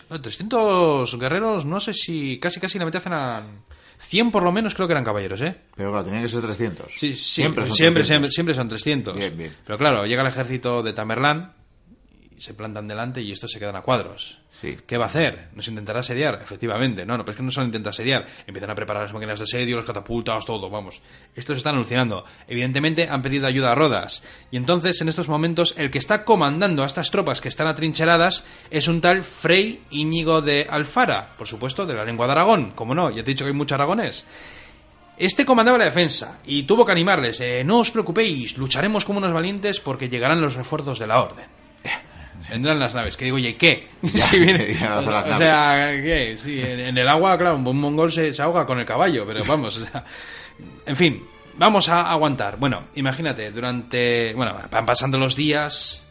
[0.09, 3.63] No, 300 guerreros, no sé si casi casi la mitad eran
[3.98, 5.56] 100 por lo menos creo que eran caballeros, ¿eh?
[5.76, 6.88] Pero claro, tenían que ser 300.
[6.89, 8.34] Sí, sí, siempre siempre, son siempre, 300.
[8.34, 9.16] siempre son 300.
[9.16, 9.56] Bien, bien.
[9.66, 11.54] Pero claro, llega el ejército de Tamerlán
[12.42, 14.40] se plantan delante y estos se quedan a cuadros.
[14.52, 14.78] Sí.
[14.88, 15.50] ¿Qué va a hacer?
[15.54, 16.40] ¿Nos intentará asediar?
[16.42, 17.06] Efectivamente.
[17.06, 18.26] No, no, pero es que no solo intenta asediar.
[18.48, 21.02] Empiezan a preparar las máquinas de asedio, los catapultas, todo, vamos.
[21.36, 22.24] Estos están alucinando.
[22.48, 24.24] Evidentemente han pedido ayuda a Rodas.
[24.52, 28.46] Y entonces, en estos momentos, el que está comandando a estas tropas que están atrincheradas
[28.70, 31.36] es un tal Frey Íñigo de Alfara.
[31.38, 32.72] Por supuesto, de la lengua de Aragón.
[32.72, 34.26] Como no, ya te he dicho que hay mucho aragonés.
[35.18, 37.40] Este comandaba la defensa y tuvo que animarles.
[37.40, 41.55] eh, no os preocupéis, lucharemos como unos valientes porque llegarán los refuerzos de la orden.
[42.50, 43.18] Vendrán las naves.
[43.18, 43.88] Que digo, oye, ¿qué?
[44.04, 46.36] Si viene- Ya, o sea, ¿qué?
[46.38, 49.26] Sí, en, en el agua, claro, un buen mongol se, se ahoga con el caballo,
[49.26, 50.04] pero vamos, o sea,
[50.86, 51.24] en fin,
[51.58, 52.58] vamos a aguantar.
[52.58, 56.05] Bueno, imagínate, durante, bueno, van pasando los días,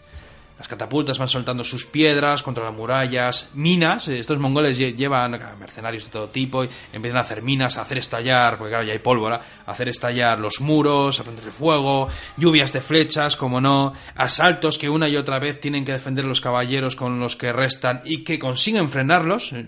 [0.64, 5.38] las catapultas van soltando sus piedras contra las murallas, minas, eh, estos mongoles lle- llevan
[5.60, 8.94] mercenarios de todo tipo, y empiezan a hacer minas, a hacer estallar, porque claro, ya
[8.94, 12.08] hay pólvora, a hacer estallar los muros, a prender fuego,
[12.38, 16.40] lluvias de flechas, como no, asaltos que una y otra vez tienen que defender los
[16.40, 19.66] caballeros con los que restan y que consiguen frenarlos, eh,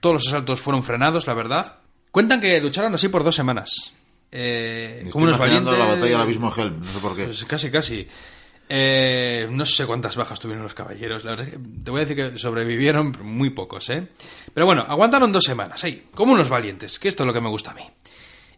[0.00, 1.76] todos los asaltos fueron frenados, la verdad.
[2.10, 3.92] Cuentan que lucharon así por dos semanas.
[4.32, 5.76] Eh, como unos valientes...
[5.78, 7.24] la batalla del abismo Helm, no sé por qué.
[7.24, 8.08] Pues casi, casi.
[8.68, 11.24] Eh, no sé cuántas bajas tuvieron los caballeros.
[11.24, 14.06] La verdad es que te voy a decir que sobrevivieron muy pocos, ¿eh?
[14.52, 17.48] Pero bueno, aguantaron dos semanas, ahí, como unos valientes, que esto es lo que me
[17.48, 17.82] gusta a mí.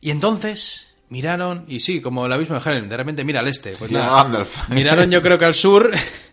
[0.01, 3.73] Y entonces miraron, y sí, como el abismo de Helm, de repente mira al este.
[3.73, 5.91] Pues nada, miraron yo creo que al sur,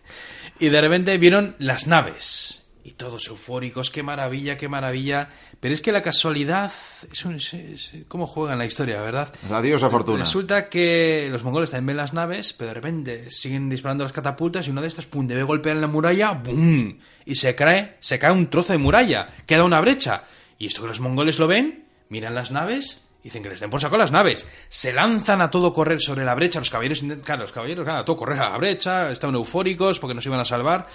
[0.60, 2.64] y de repente vieron las naves.
[2.88, 5.28] Y todos eufóricos, qué maravilla, qué maravilla.
[5.60, 6.72] Pero es que la casualidad
[7.12, 9.30] es, un, es, es- cómo juega en la historia, ¿verdad?
[9.52, 10.20] Adiós a fortuna.
[10.20, 14.66] Resulta que los mongoles también ven las naves, pero de repente siguen disparando las catapultas
[14.68, 16.98] y una de estas, pum, debe golpear en la muralla, ¡bum!
[17.26, 20.24] Y se cae, se cae un trozo de muralla, queda una brecha.
[20.58, 23.82] Y esto que los mongoles lo ven, miran las naves, dicen que les den por
[23.82, 24.48] saco las naves.
[24.70, 28.00] Se lanzan a todo correr sobre la brecha, los caballeros, intent- claro, los caballeros, claro,
[28.00, 30.88] a todo correr a la brecha, estaban eufóricos porque nos iban a salvar.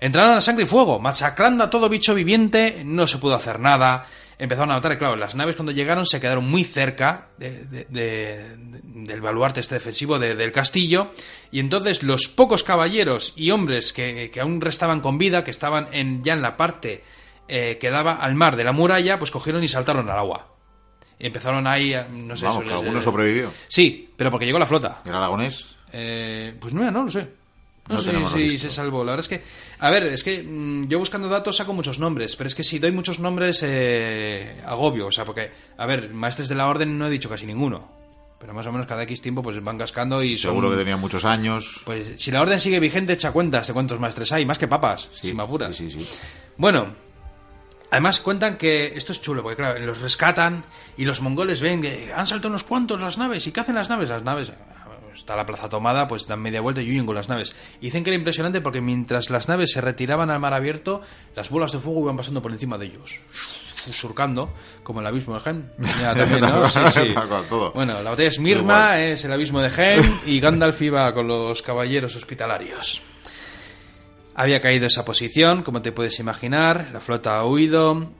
[0.00, 4.06] Entraron a sangre y fuego, masacrando a todo bicho viviente, no se pudo hacer nada.
[4.38, 7.84] Empezaron a matar, y claro, las naves cuando llegaron se quedaron muy cerca de- de-
[7.90, 11.10] de- de- del baluarte este defensivo de- del castillo.
[11.50, 15.88] Y entonces los pocos caballeros y hombres que, que aún restaban con vida, que estaban
[15.92, 17.04] en, ya en la parte
[17.52, 20.54] eh, que daba al mar de la muralla, pues cogieron y saltaron al agua.
[21.18, 22.46] Y empezaron ahí, no sé...
[22.46, 23.52] Vamos, eso que alguno sobrevivió.
[23.68, 25.02] Sí, pero porque llegó la flota.
[25.04, 25.74] El aragonés.
[25.92, 27.28] Eh, pues mira, no lo sé.
[27.90, 28.70] No, No sé tenemos si registro.
[28.70, 29.04] se salvó.
[29.04, 29.44] La verdad es que,
[29.80, 32.78] a ver, es que mm, yo buscando datos saco muchos nombres, pero es que si
[32.78, 37.06] doy muchos nombres eh, agobio, o sea, porque, a ver, maestres de la orden no
[37.06, 37.90] he dicho casi ninguno,
[38.38, 40.52] pero más o menos cada X tiempo pues van cascando y son...
[40.52, 41.80] Seguro que tenía muchos años.
[41.84, 45.10] Pues si la orden sigue vigente, echa cuentas de cuántos maestres hay, más que papas,
[45.12, 45.76] Sí, si me apuras.
[45.76, 46.08] sí, sí, sí.
[46.56, 46.94] Bueno,
[47.92, 50.64] Además cuentan que esto es chulo, porque claro, los rescatan
[50.96, 53.44] y los mongoles ven que han saltado unos cuantos las naves.
[53.48, 54.08] ¿Y qué hacen las naves?
[54.08, 54.52] Las naves,
[55.14, 57.54] está la plaza tomada, pues dan media vuelta y huyen con las naves.
[57.80, 61.02] Y dicen que era impresionante porque mientras las naves se retiraban al mar abierto,
[61.34, 63.20] las bolas de fuego iban pasando por encima de ellos.
[63.92, 64.52] Surcando,
[64.82, 65.72] como el abismo de Gen.
[66.00, 66.68] Ya, también, ¿no?
[66.68, 67.14] Sí, sí.
[67.74, 71.62] Bueno, la botella es Mirma, es el abismo de Gen y Gandalf iba con los
[71.62, 73.02] caballeros hospitalarios.
[74.34, 78.10] Había caído esa posición, como te puedes imaginar, la flota ha huido.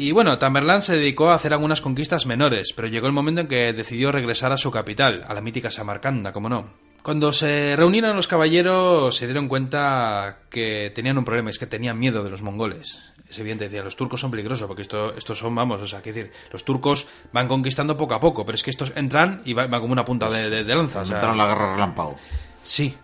[0.00, 3.48] Y bueno, Tamerlán se dedicó a hacer algunas conquistas menores, pero llegó el momento en
[3.48, 6.70] que decidió regresar a su capital, a la mítica Samarcanda, como no.
[7.02, 11.98] Cuando se reunieron los caballeros se dieron cuenta que tenían un problema, es que tenían
[11.98, 13.12] miedo de los mongoles.
[13.28, 16.12] Es evidente, decían, los turcos son peligrosos, porque esto, estos son, vamos, o sea, que
[16.12, 19.70] decir, los turcos van conquistando poco a poco, pero es que estos entran y van,
[19.70, 21.00] van como una punta de, de- de lanza.
[21.00, 22.16] o sea, Inventaron la guerra relámpago.
[22.62, 22.94] Sí.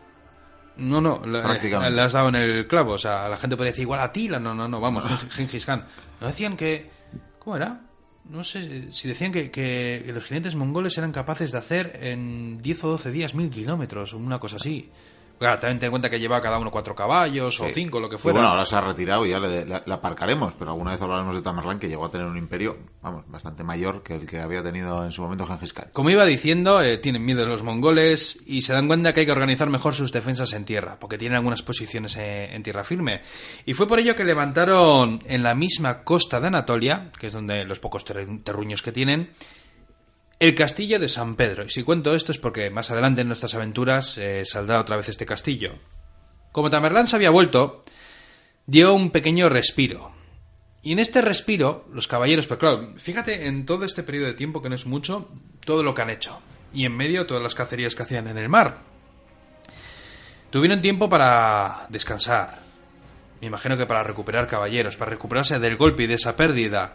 [0.79, 1.95] No, no, Prácticamente.
[1.95, 2.93] le has dado en el clavo.
[2.93, 4.39] O sea, la gente podría decir igual a Tila.
[4.39, 5.87] No, no, no, vamos, Gengis Khan.
[6.21, 6.91] No decían que.
[7.39, 7.81] ¿Cómo era?
[8.29, 12.85] No sé si decían que, que los jinetes mongoles eran capaces de hacer en 10
[12.85, 14.91] o 12 días mil kilómetros, o una cosa así.
[15.39, 18.17] Claro, también ten en cuenta que lleva cada uno cuatro caballos o cinco, lo que
[18.17, 18.39] Y fuera.
[18.39, 21.35] bueno, ahora se ha retirado y ya le, le- le aparcaremos, pero alguna vez hablaremos
[21.35, 24.63] de Tamerlán que llegó a tener un imperio, vamos, bastante mayor que el que había
[24.63, 25.91] tenido en su momento Gengis Khan.
[25.93, 29.27] Como iba diciendo, eh, tienen miedo de los mongoles y se dan cuenta que hay
[29.27, 33.21] que organizar mejor sus defensas en tierra, porque tienen algunas posiciones eh, en tierra firme.
[33.67, 37.65] Y fue por ello que levantaron en la misma costa de Anatolia, que es donde
[37.65, 39.31] los pocos ter- terruños que tienen,
[40.39, 41.65] el castillo de San Pedro.
[41.65, 45.09] Y si cuento esto es porque más adelante en nuestras aventuras eh, saldrá otra vez
[45.09, 45.73] este castillo.
[46.53, 47.85] Como Tamerlán se había vuelto,
[48.67, 50.13] dio un pequeño respiro.
[50.83, 54.63] Y en este respiro, los caballeros, pero claro, fíjate en todo este periodo de tiempo,
[54.63, 55.29] que no es mucho,
[55.65, 56.41] todo lo que han hecho.
[56.73, 58.79] Y en medio, todas las cacerías que hacían en el mar.
[60.51, 62.61] Tuvieron tiempo para descansar.
[63.41, 66.95] Me imagino que para recuperar caballeros, para recuperarse del golpe y de esa pérdida.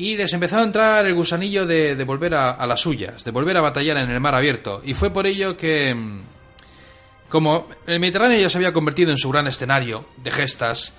[0.00, 3.60] Y les empezó a entrar el gusanillo de, volver a, las suyas, de volver a
[3.60, 4.80] batallar en el mar abierto.
[4.82, 6.20] Y fue por ello que, mm,
[7.28, 10.94] como el Mediterráneo ya se había convertido en su gran escenario de gestas,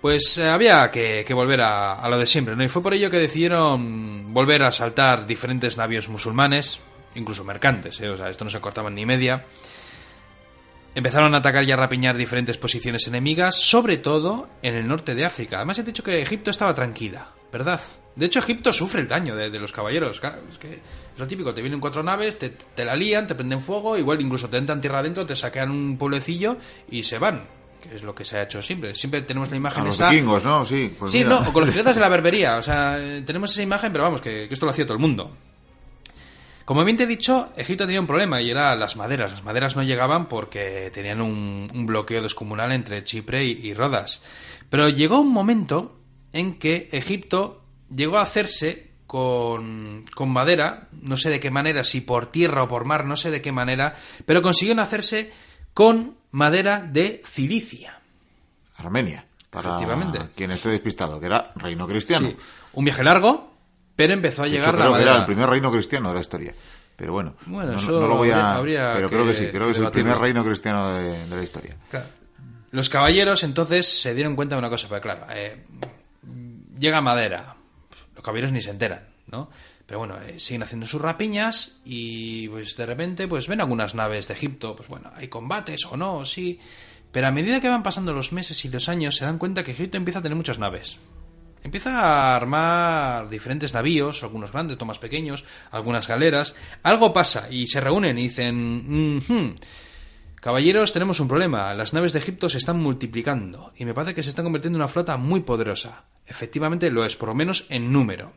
[0.00, 2.64] pues eh, había que, volver a, lo de siempre, ¿no?
[2.64, 6.80] Y fue por ello que decidieron volver a asaltar diferentes navios musulmanes,
[7.14, 8.08] incluso mercantes, ¿eh?
[8.08, 9.44] O sea, esto no se cortaban ni media.
[10.96, 15.24] Empezaron a atacar y a rapiñar diferentes posiciones enemigas, sobre todo en el norte de
[15.24, 15.58] África.
[15.58, 17.80] Además, he dicho que Egipto estaba tranquila, ¿verdad?
[18.16, 20.20] De hecho, Egipto sufre el daño de, de los caballeros.
[20.20, 23.34] Claro, es que es lo típico: te vienen cuatro naves, te, te la lían, te
[23.34, 26.56] prenden fuego, igual incluso te entran tierra adentro, te saquean un pueblecillo
[26.90, 27.46] y se van.
[27.80, 28.94] Que es lo que se ha hecho siempre.
[28.94, 30.10] Siempre tenemos la imagen A los esa.
[30.10, 30.66] vikingos, ¿no?
[30.66, 31.30] Sí, pues sí, mira.
[31.40, 32.58] no, o con los piratas de la berbería.
[32.58, 35.00] O sea, eh, tenemos esa imagen, pero vamos, que, que esto lo hacía todo el
[35.00, 35.34] mundo.
[36.66, 39.32] Como bien te he dicho, Egipto tenía un problema y era las maderas.
[39.32, 44.20] Las maderas no llegaban porque tenían un, un bloqueo descomunal entre Chipre y, y Rodas.
[44.68, 45.98] Pero llegó un momento
[46.32, 47.59] en que Egipto
[47.94, 52.68] llegó a hacerse con, con madera, no sé de qué manera, si por tierra o
[52.68, 55.32] por mar, no sé de qué manera, pero consiguieron hacerse
[55.74, 58.00] con madera de Cilicia.
[58.76, 60.20] Armenia, para Efectivamente.
[60.36, 62.28] quien esté despistado, que era reino cristiano.
[62.28, 62.36] Sí,
[62.74, 63.52] un viaje largo,
[63.96, 65.20] pero empezó a De hecho, llegar la creo que era madera.
[65.20, 66.54] el primer reino cristiano de la historia.
[66.96, 68.60] Pero bueno, Bueno, no, eso no lo voy a...
[68.94, 71.74] pero creo que sí, creo que es el primer reino cristiano de, de la historia.
[71.90, 72.06] Claro.
[72.72, 75.64] Los caballeros entonces se dieron cuenta de una cosa, porque claro, eh,
[76.78, 77.56] llega madera,
[78.14, 79.50] los caballeros ni se enteran, ¿no?
[79.86, 84.28] Pero bueno, eh, siguen haciendo sus rapiñas y pues de repente pues ven algunas naves
[84.28, 86.60] de Egipto, pues bueno, hay combates o no, sí,
[87.10, 89.72] pero a medida que van pasando los meses y los años se dan cuenta que
[89.72, 90.98] Egipto empieza a tener muchas naves.
[91.62, 96.54] Empieza a armar diferentes navíos, algunos grandes, otros más pequeños, algunas galeras.
[96.82, 99.56] Algo pasa y se reúnen y dicen, "Mhm,
[100.36, 101.74] caballeros, tenemos un problema.
[101.74, 104.82] Las naves de Egipto se están multiplicando y me parece que se están convirtiendo en
[104.82, 106.04] una flota muy poderosa.
[106.30, 108.32] Efectivamente lo es, por lo menos en número.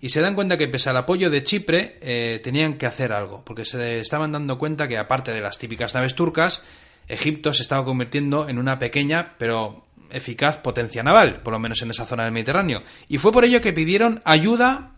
[0.00, 3.42] Y se dan cuenta que pese al apoyo de Chipre eh, tenían que hacer algo,
[3.44, 6.62] porque se estaban dando cuenta que aparte de las típicas naves turcas,
[7.08, 11.90] Egipto se estaba convirtiendo en una pequeña pero eficaz potencia naval, por lo menos en
[11.90, 12.82] esa zona del Mediterráneo.
[13.08, 14.92] Y fue por ello que pidieron ayuda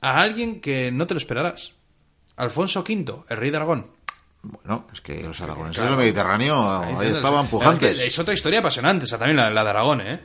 [0.00, 1.72] a alguien que no te lo esperarás.
[2.36, 3.86] Alfonso V, el rey de Aragón.
[4.42, 5.92] Bueno, es que los aragoneses Claro.
[5.92, 7.90] del Mediterráneo ahí, Ahí estaban es- pujantes.
[7.92, 10.20] Es, que es otra historia apasionante, esa también la, la de Aragón, ¿eh?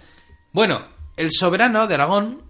[0.51, 0.85] Bueno,
[1.19, 2.43] el soberano de Aragón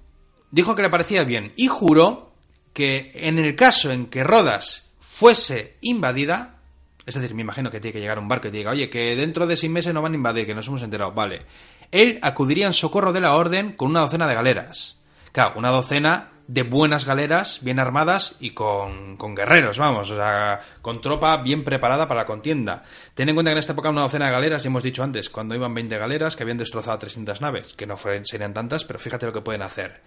[0.51, 2.35] dijo que le parecía bien y juró
[2.71, 6.59] que en el caso en que Rodas fuese invadida,
[7.03, 9.47] es decir, me imagino que tiene que llegar un barco y diga, oye, que dentro
[9.47, 11.47] de seis meses no van a invadir, que nos hemos enterado, vale.
[11.91, 14.99] Él acudiría en socorro de la orden con una docena de galeras.
[15.31, 20.59] Claro, una docena de buenas galeras, bien armadas y con, con guerreros, vamos, o sea,
[20.81, 22.81] con tropa bien preparada para la contienda.
[23.13, 25.29] Ten en cuenta que en esta época una docena de galeras, ya hemos dicho antes,
[25.29, 29.27] cuando iban 20 galeras que habían destrozado 300 naves, que no serían tantas, pero fíjate
[29.27, 30.01] lo que pueden hacer.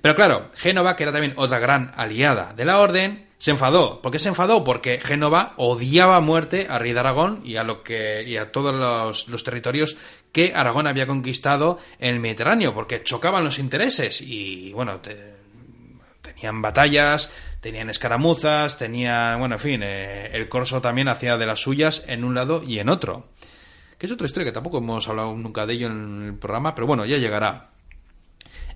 [0.00, 4.00] Pero claro, Génova, que era también otra gran aliada de la Orden, se enfadó.
[4.00, 4.64] ¿Por qué se enfadó?
[4.64, 8.50] Porque Génova odiaba a muerte a Rey de Aragón y a lo que y a
[8.50, 9.98] todos los, los territorios
[10.32, 15.43] que Aragón había conquistado en el Mediterráneo, porque chocaban los intereses y bueno, te-
[16.34, 21.60] tenían batallas, tenían escaramuzas, tenían, bueno, en fin, eh, el corso también hacía de las
[21.60, 23.28] suyas en un lado y en otro.
[23.98, 26.86] Que es otra historia que tampoco hemos hablado nunca de ello en el programa, pero
[26.86, 27.70] bueno, ya llegará.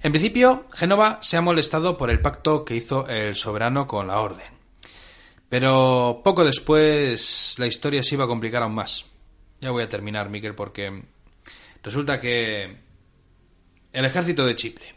[0.03, 4.21] En principio, Génova se ha molestado por el pacto que hizo el soberano con la
[4.21, 4.47] orden.
[5.49, 9.07] Pero poco después la historia se iba a complicar aún más.
[9.61, 11.03] Ya voy a terminar, Miquel, porque
[11.83, 12.77] resulta que
[13.93, 14.95] el ejército de Chipre,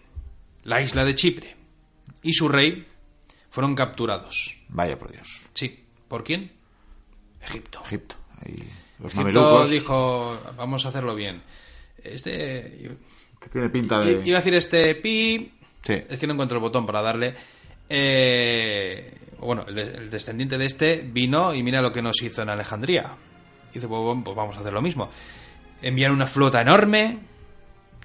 [0.64, 1.61] la isla de Chipre
[2.24, 2.88] y su rey
[3.50, 4.58] fueron capturados.
[4.70, 5.50] Vaya por Dios.
[5.54, 6.52] Sí, ¿por quién?
[7.42, 7.82] Egipto.
[7.86, 8.16] Egipto.
[8.46, 8.56] Ahí,
[9.00, 9.70] los Egipto mamelucos.
[9.70, 11.42] dijo, vamos a hacerlo bien.
[12.04, 12.92] Este
[13.40, 14.22] Que tiene pinta de.
[14.26, 15.52] Iba a decir este pi.
[15.84, 15.94] Sí.
[16.10, 17.34] Es que no encuentro el botón para darle.
[17.90, 22.42] Eh, bueno, el, de- el descendiente de este vino y mira lo que nos hizo
[22.42, 23.16] en Alejandría.
[23.72, 25.10] Y dice, pues, pues vamos a hacer lo mismo.
[25.82, 27.18] Enviaron una flota enorme,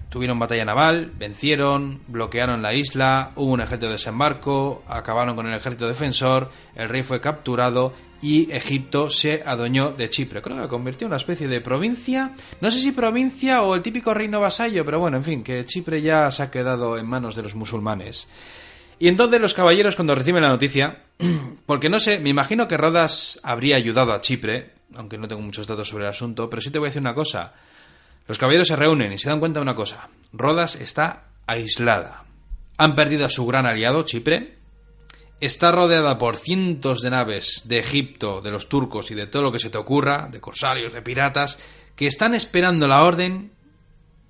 [0.09, 5.55] tuvieron batalla naval, vencieron, bloquearon la isla, hubo un ejército de desembarco, acabaron con el
[5.55, 7.93] ejército defensor, el rey fue capturado
[8.23, 10.41] y Egipto se adueñó de Chipre.
[10.41, 13.83] Creo que la convirtió en una especie de provincia, no sé si provincia o el
[13.83, 17.35] típico reino vasallo, pero bueno, en fin, que Chipre ya se ha quedado en manos
[17.35, 18.29] de los musulmanes.
[18.99, 21.03] Y entonces los caballeros cuando reciben la noticia,
[21.67, 25.67] porque no sé, me imagino que Rodas habría ayudado a Chipre, aunque no tengo muchos
[25.67, 27.53] datos sobre el asunto, pero sí te voy a decir una cosa.
[28.27, 30.09] Los caballeros se reúnen y se dan cuenta de una cosa.
[30.33, 32.25] Rodas está aislada.
[32.77, 34.57] Han perdido a su gran aliado, Chipre.
[35.41, 39.53] Está rodeada por cientos de naves de Egipto, de los turcos y de todo lo
[39.53, 41.59] que se te ocurra, de corsarios, de piratas,
[41.95, 43.53] que están esperando la orden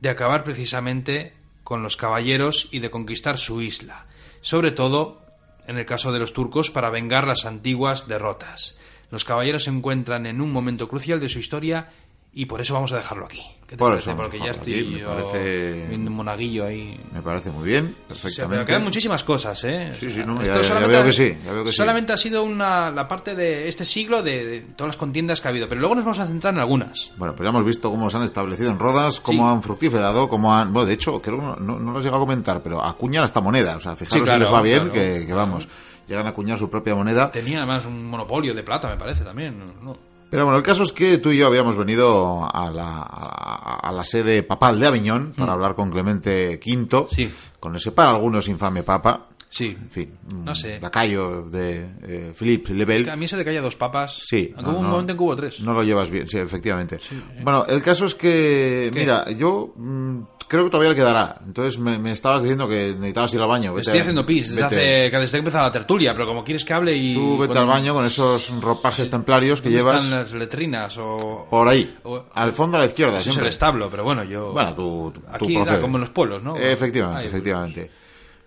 [0.01, 1.33] de acabar precisamente
[1.65, 4.07] con los caballeros y de conquistar su isla.
[4.41, 5.23] Sobre todo,
[5.67, 8.77] en el caso de los turcos, para vengar las antiguas derrotas.
[9.11, 11.91] Los caballeros se encuentran en un momento crucial de su historia
[12.39, 13.41] y por eso vamos a dejarlo aquí.
[13.67, 14.11] ¿Qué te Por parece?
[14.11, 17.01] eso Porque ya estoy aquí, me parece- viendo un monaguillo ahí.
[17.13, 18.55] Me parece muy bien, perfectamente.
[18.57, 19.93] pero quedan muchísimas cosas, ¿eh?
[19.99, 21.77] Sí, sí, no, ya- ya solamente veo ha- que sí, ya veo que sí.
[21.77, 25.49] solamente ha sido una, la parte de este siglo de, de todas las contiendas que
[25.49, 27.11] ha habido, pero luego nos vamos a centrar en algunas.
[27.17, 29.53] Bueno, pues ya hemos visto cómo se han establecido en Rodas, cómo Sí.
[29.55, 30.73] han fructiferado, cómo han...
[30.75, 33.25] Bueno, de hecho, creo que no, no, no lo has llegado a comentar, pero acuñan
[33.25, 33.77] hasta moneda.
[33.77, 35.41] O sea, fijaros Sí, claro, si les va bien, claro, que, que claro.
[35.41, 35.69] vamos,
[36.07, 37.31] llegan a acuñar su propia moneda.
[37.33, 39.59] Tenía además un monopolio de plata, me parece también.
[39.83, 40.15] ¿no?
[40.31, 43.93] Pero bueno, el caso es que tú y yo habíamos venido a la, a, a
[43.93, 47.15] la sede papal de Aviñón para hablar con Clemente V, Mm.
[47.15, 47.33] Sí.
[47.61, 49.27] con ese para algunos infame papa.
[49.57, 49.77] Sí.
[49.81, 50.11] En fin,
[50.45, 50.79] No sé.
[50.83, 52.97] lacayo de eh, Philippe Lebel.
[52.99, 54.21] Es que a mí eso de que haya dos papas.
[54.23, 54.53] Sí.
[54.63, 55.61] Hubo un momento en que hubo tres.
[55.61, 56.99] No lo llevas bien, sí, efectivamente.
[57.43, 59.01] Bueno, el caso es que, ¿Qué?
[59.01, 61.41] mira, yo mm, creo que todavía le quedará.
[61.47, 63.73] Entonces me, me estabas diciendo que necesitabas ir al baño.
[63.73, 66.75] Vete, Estoy haciendo pis desde, hace, que desde que la tertulia, pero como quieres que
[66.75, 67.15] hable y.
[67.15, 71.47] Tú vete al baño con esos ropajes templarios que ¿dónde llevas están las letrinas o.
[71.49, 73.13] por ahí, o- al fondo a la izquierda.
[73.13, 73.45] Eso es siempre.
[73.45, 74.53] el establo, pero bueno, yo.
[74.53, 76.57] Bueno, tú, tú Aquí da como en los pueblos, ¿no?
[76.57, 77.91] Efectivamente, efectivamente.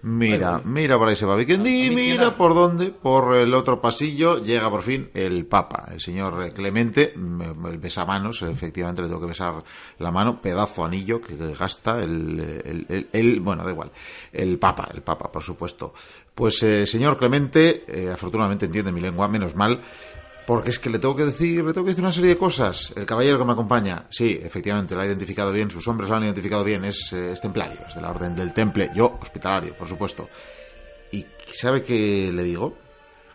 [0.02, 0.62] Mira, Bueno.
[0.72, 4.82] mira por ahí se va Vikendi, mira por dónde, por el otro pasillo, llega por
[4.82, 9.56] fin el Papa, el señor eh, Clemente, el besamanos, efectivamente le tengo que besar
[9.98, 13.92] la mano, pedazo anillo que que gasta el, el, el- el- bueno, da igual,
[14.32, 15.94] el Papa, el Papa, por supuesto.
[16.34, 19.80] Pues, eh, señor Clemente, eh, afortunadamente entiende mi lengua, menos mal,
[20.50, 22.92] porque es que le tengo que decir, le tengo que decir una serie de cosas.
[22.96, 26.24] El caballero que me acompaña, sí, efectivamente, lo ha identificado bien, sus hombres lo han
[26.24, 29.88] identificado bien, es, eh, es templario, es de la orden del temple, yo hospitalario, por
[29.88, 30.28] supuesto.
[31.12, 31.24] ¿Y
[31.54, 32.76] sabe qué le digo?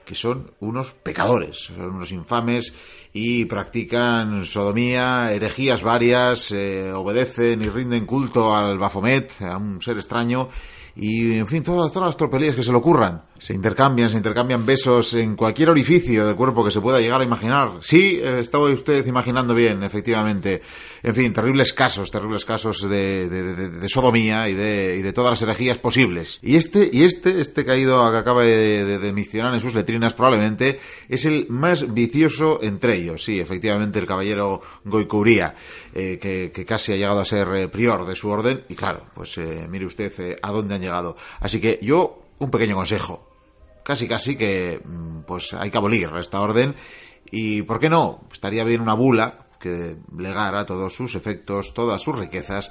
[0.05, 2.75] Que son unos pecadores, son unos infames
[3.13, 9.99] y practican sodomía, herejías varias, eh, obedecen y rinden culto al Bafomet, a un ser
[9.99, 10.49] extraño,
[10.97, 13.23] y en fin, todas, todas las tropelías que se le ocurran.
[13.37, 17.25] Se intercambian, se intercambian besos en cualquier orificio del cuerpo que se pueda llegar a
[17.25, 17.73] imaginar.
[17.83, 20.63] Sí, eh, está usted imaginando bien, efectivamente.
[21.03, 25.13] En fin, terribles casos, terribles casos de, de- de- de sodomía y de, y de
[25.13, 26.39] todas las herejías posibles.
[26.43, 31.25] Y este, y este, este caído que acaba de, mencionar en sus letrinas probablemente es
[31.27, 33.23] el más vicioso entre ellos.
[33.25, 35.55] Sí, efectivamente, el caballero Goicuría,
[35.93, 38.63] eh, que, que casi ha llegado a ser eh, prior de su orden.
[38.71, 41.17] Y claro, pues mire usted a dónde han llegado.
[41.41, 43.29] Así que yo, un pequeño consejo
[43.83, 46.75] casi casi que mm, pues hay que abolir esta orden
[47.31, 52.19] y por qué no estaría bien una bula que legara todos sus efectos todas sus
[52.19, 52.71] riquezas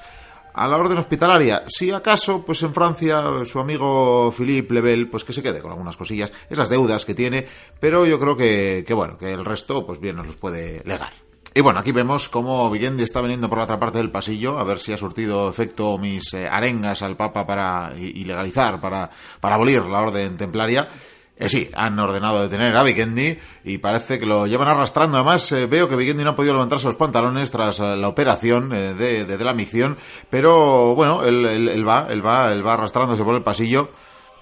[0.54, 1.64] a la orden hospitalaria.
[1.68, 5.98] Si acaso, pues en Francia, su amigo Philippe Lebel, pues que se quede con algunas
[5.98, 7.48] cosillas, esas deudas que tiene,
[7.80, 11.23] pero yo creo que, que bueno, que el resto, pues bien nos los puede legar.
[11.56, 14.64] Y bueno, aquí vemos cómo Vigendi está viniendo por la otra parte del pasillo, a
[14.64, 19.84] ver si ha surtido efecto mis eh, arengas al Papa para ilegalizar, para, para abolir
[19.84, 20.90] la orden templaria.
[21.38, 25.18] Eh, sí, han ordenado detener a Vikendi y parece que lo llevan arrastrando.
[25.18, 29.26] Además, eh, veo que Vikendi no ha podido levantarse los pantalones tras la operación de,
[29.26, 29.96] de, la misión,
[30.32, 33.92] pero bueno, él, él, va, él va, él va arrastrándose por el pasillo.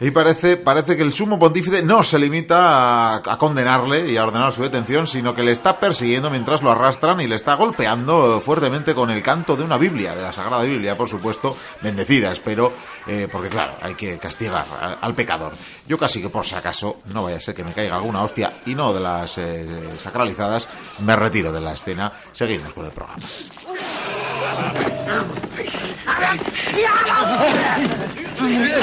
[0.03, 4.51] Y parece, parece que el sumo pontífice no se limita a, condenarle y a ordenar
[4.51, 8.95] su detención, sino que le está persiguiendo mientras lo arrastran y le está golpeando fuertemente
[8.95, 12.73] con el canto de una Biblia, de la Sagrada Biblia, por supuesto, bendecida, espero,
[13.05, 14.65] eh, porque claro, hay que castigar
[14.99, 15.53] al, pecador.
[15.87, 18.61] Yo casi que por si acaso, no vaya a ser que me caiga alguna hostia
[18.65, 22.11] y no de las eh, sacralizadas, me retiro de la escena.
[22.31, 23.21] Seguimos con el programa.
[28.41, 28.81] Come on.